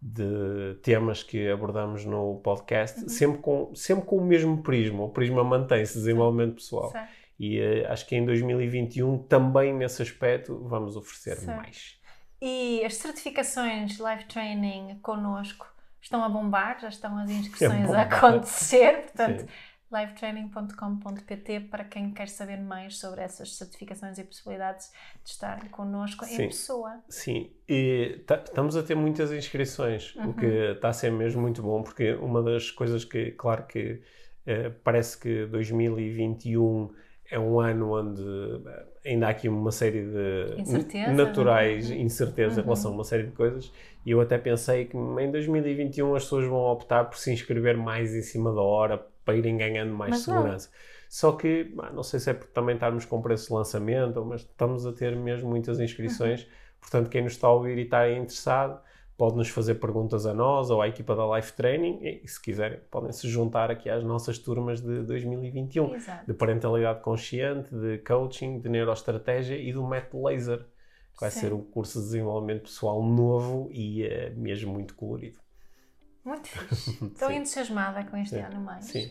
[0.00, 3.08] de temas que abordamos no podcast, Uhum.
[3.08, 6.90] sempre, com, sempre com o mesmo prisma, o prisma mantém-se, desenvolvimento pessoal.
[6.90, 7.17] Certo.
[7.38, 11.56] E eh, acho que em 2021 também nesse aspecto vamos oferecer Certo.
[11.56, 11.98] mais.
[12.40, 15.66] E as certificações Life Training connosco
[16.00, 18.12] estão a bombar, já estão as inscrições a bombar.
[18.14, 19.46] acontecer, portanto, Sim.
[19.92, 24.90] lifetraining.com.pt para quem quer saber mais sobre essas certificações e possibilidades
[25.24, 26.42] de estar connosco Sim.
[26.44, 27.00] em pessoa.
[27.08, 31.62] Sim, e ta- estamos a ter muitas inscrições, o que está a ser mesmo muito
[31.62, 34.02] bom, porque uma das coisas que, claro que
[34.46, 36.92] eh, parece que 2021
[37.30, 41.96] é um ano onde eh, ainda há aqui uma série de Incertezas, naturais uhum.
[41.96, 43.72] incertezas em relação a uma série de coisas,
[44.04, 48.14] e eu até pensei que em 2021 as pessoas vão optar por se inscrever mais
[48.14, 50.36] em cima da hora para irem ganhando mais Mas não.
[50.36, 50.70] segurança.
[51.08, 54.86] Só que, não sei se é por também estarmos com preço de lançamento, mas estamos
[54.86, 56.46] a ter mesmo muitas inscrições.
[56.80, 58.80] Portanto, quem nos está a ouvir e está interessado,
[59.18, 62.78] pode nos fazer perguntas a nós ou à equipa da Life Training e, se quiserem,
[62.88, 66.24] podem se juntar aqui às nossas turmas de 2021 Exato.
[66.24, 71.40] de parentalidade consciente, de coaching, de neuroestratégia e do método laser, que vai Sim.
[71.40, 75.40] ser um curso de desenvolvimento pessoal novo e eh, mesmo muito colorido.
[76.24, 77.04] Muito fixe.
[77.04, 78.42] Estou entusiasmada com este Sim.
[78.42, 78.84] ano mais.
[78.84, 79.10] Sim,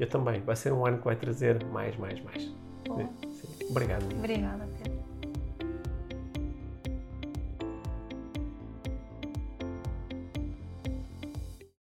[0.00, 0.40] eu também.
[0.40, 2.50] Vai ser um ano que vai trazer mais, mais, mais.
[3.68, 4.04] Obrigado.
[4.16, 5.01] Obrigada, Pedro.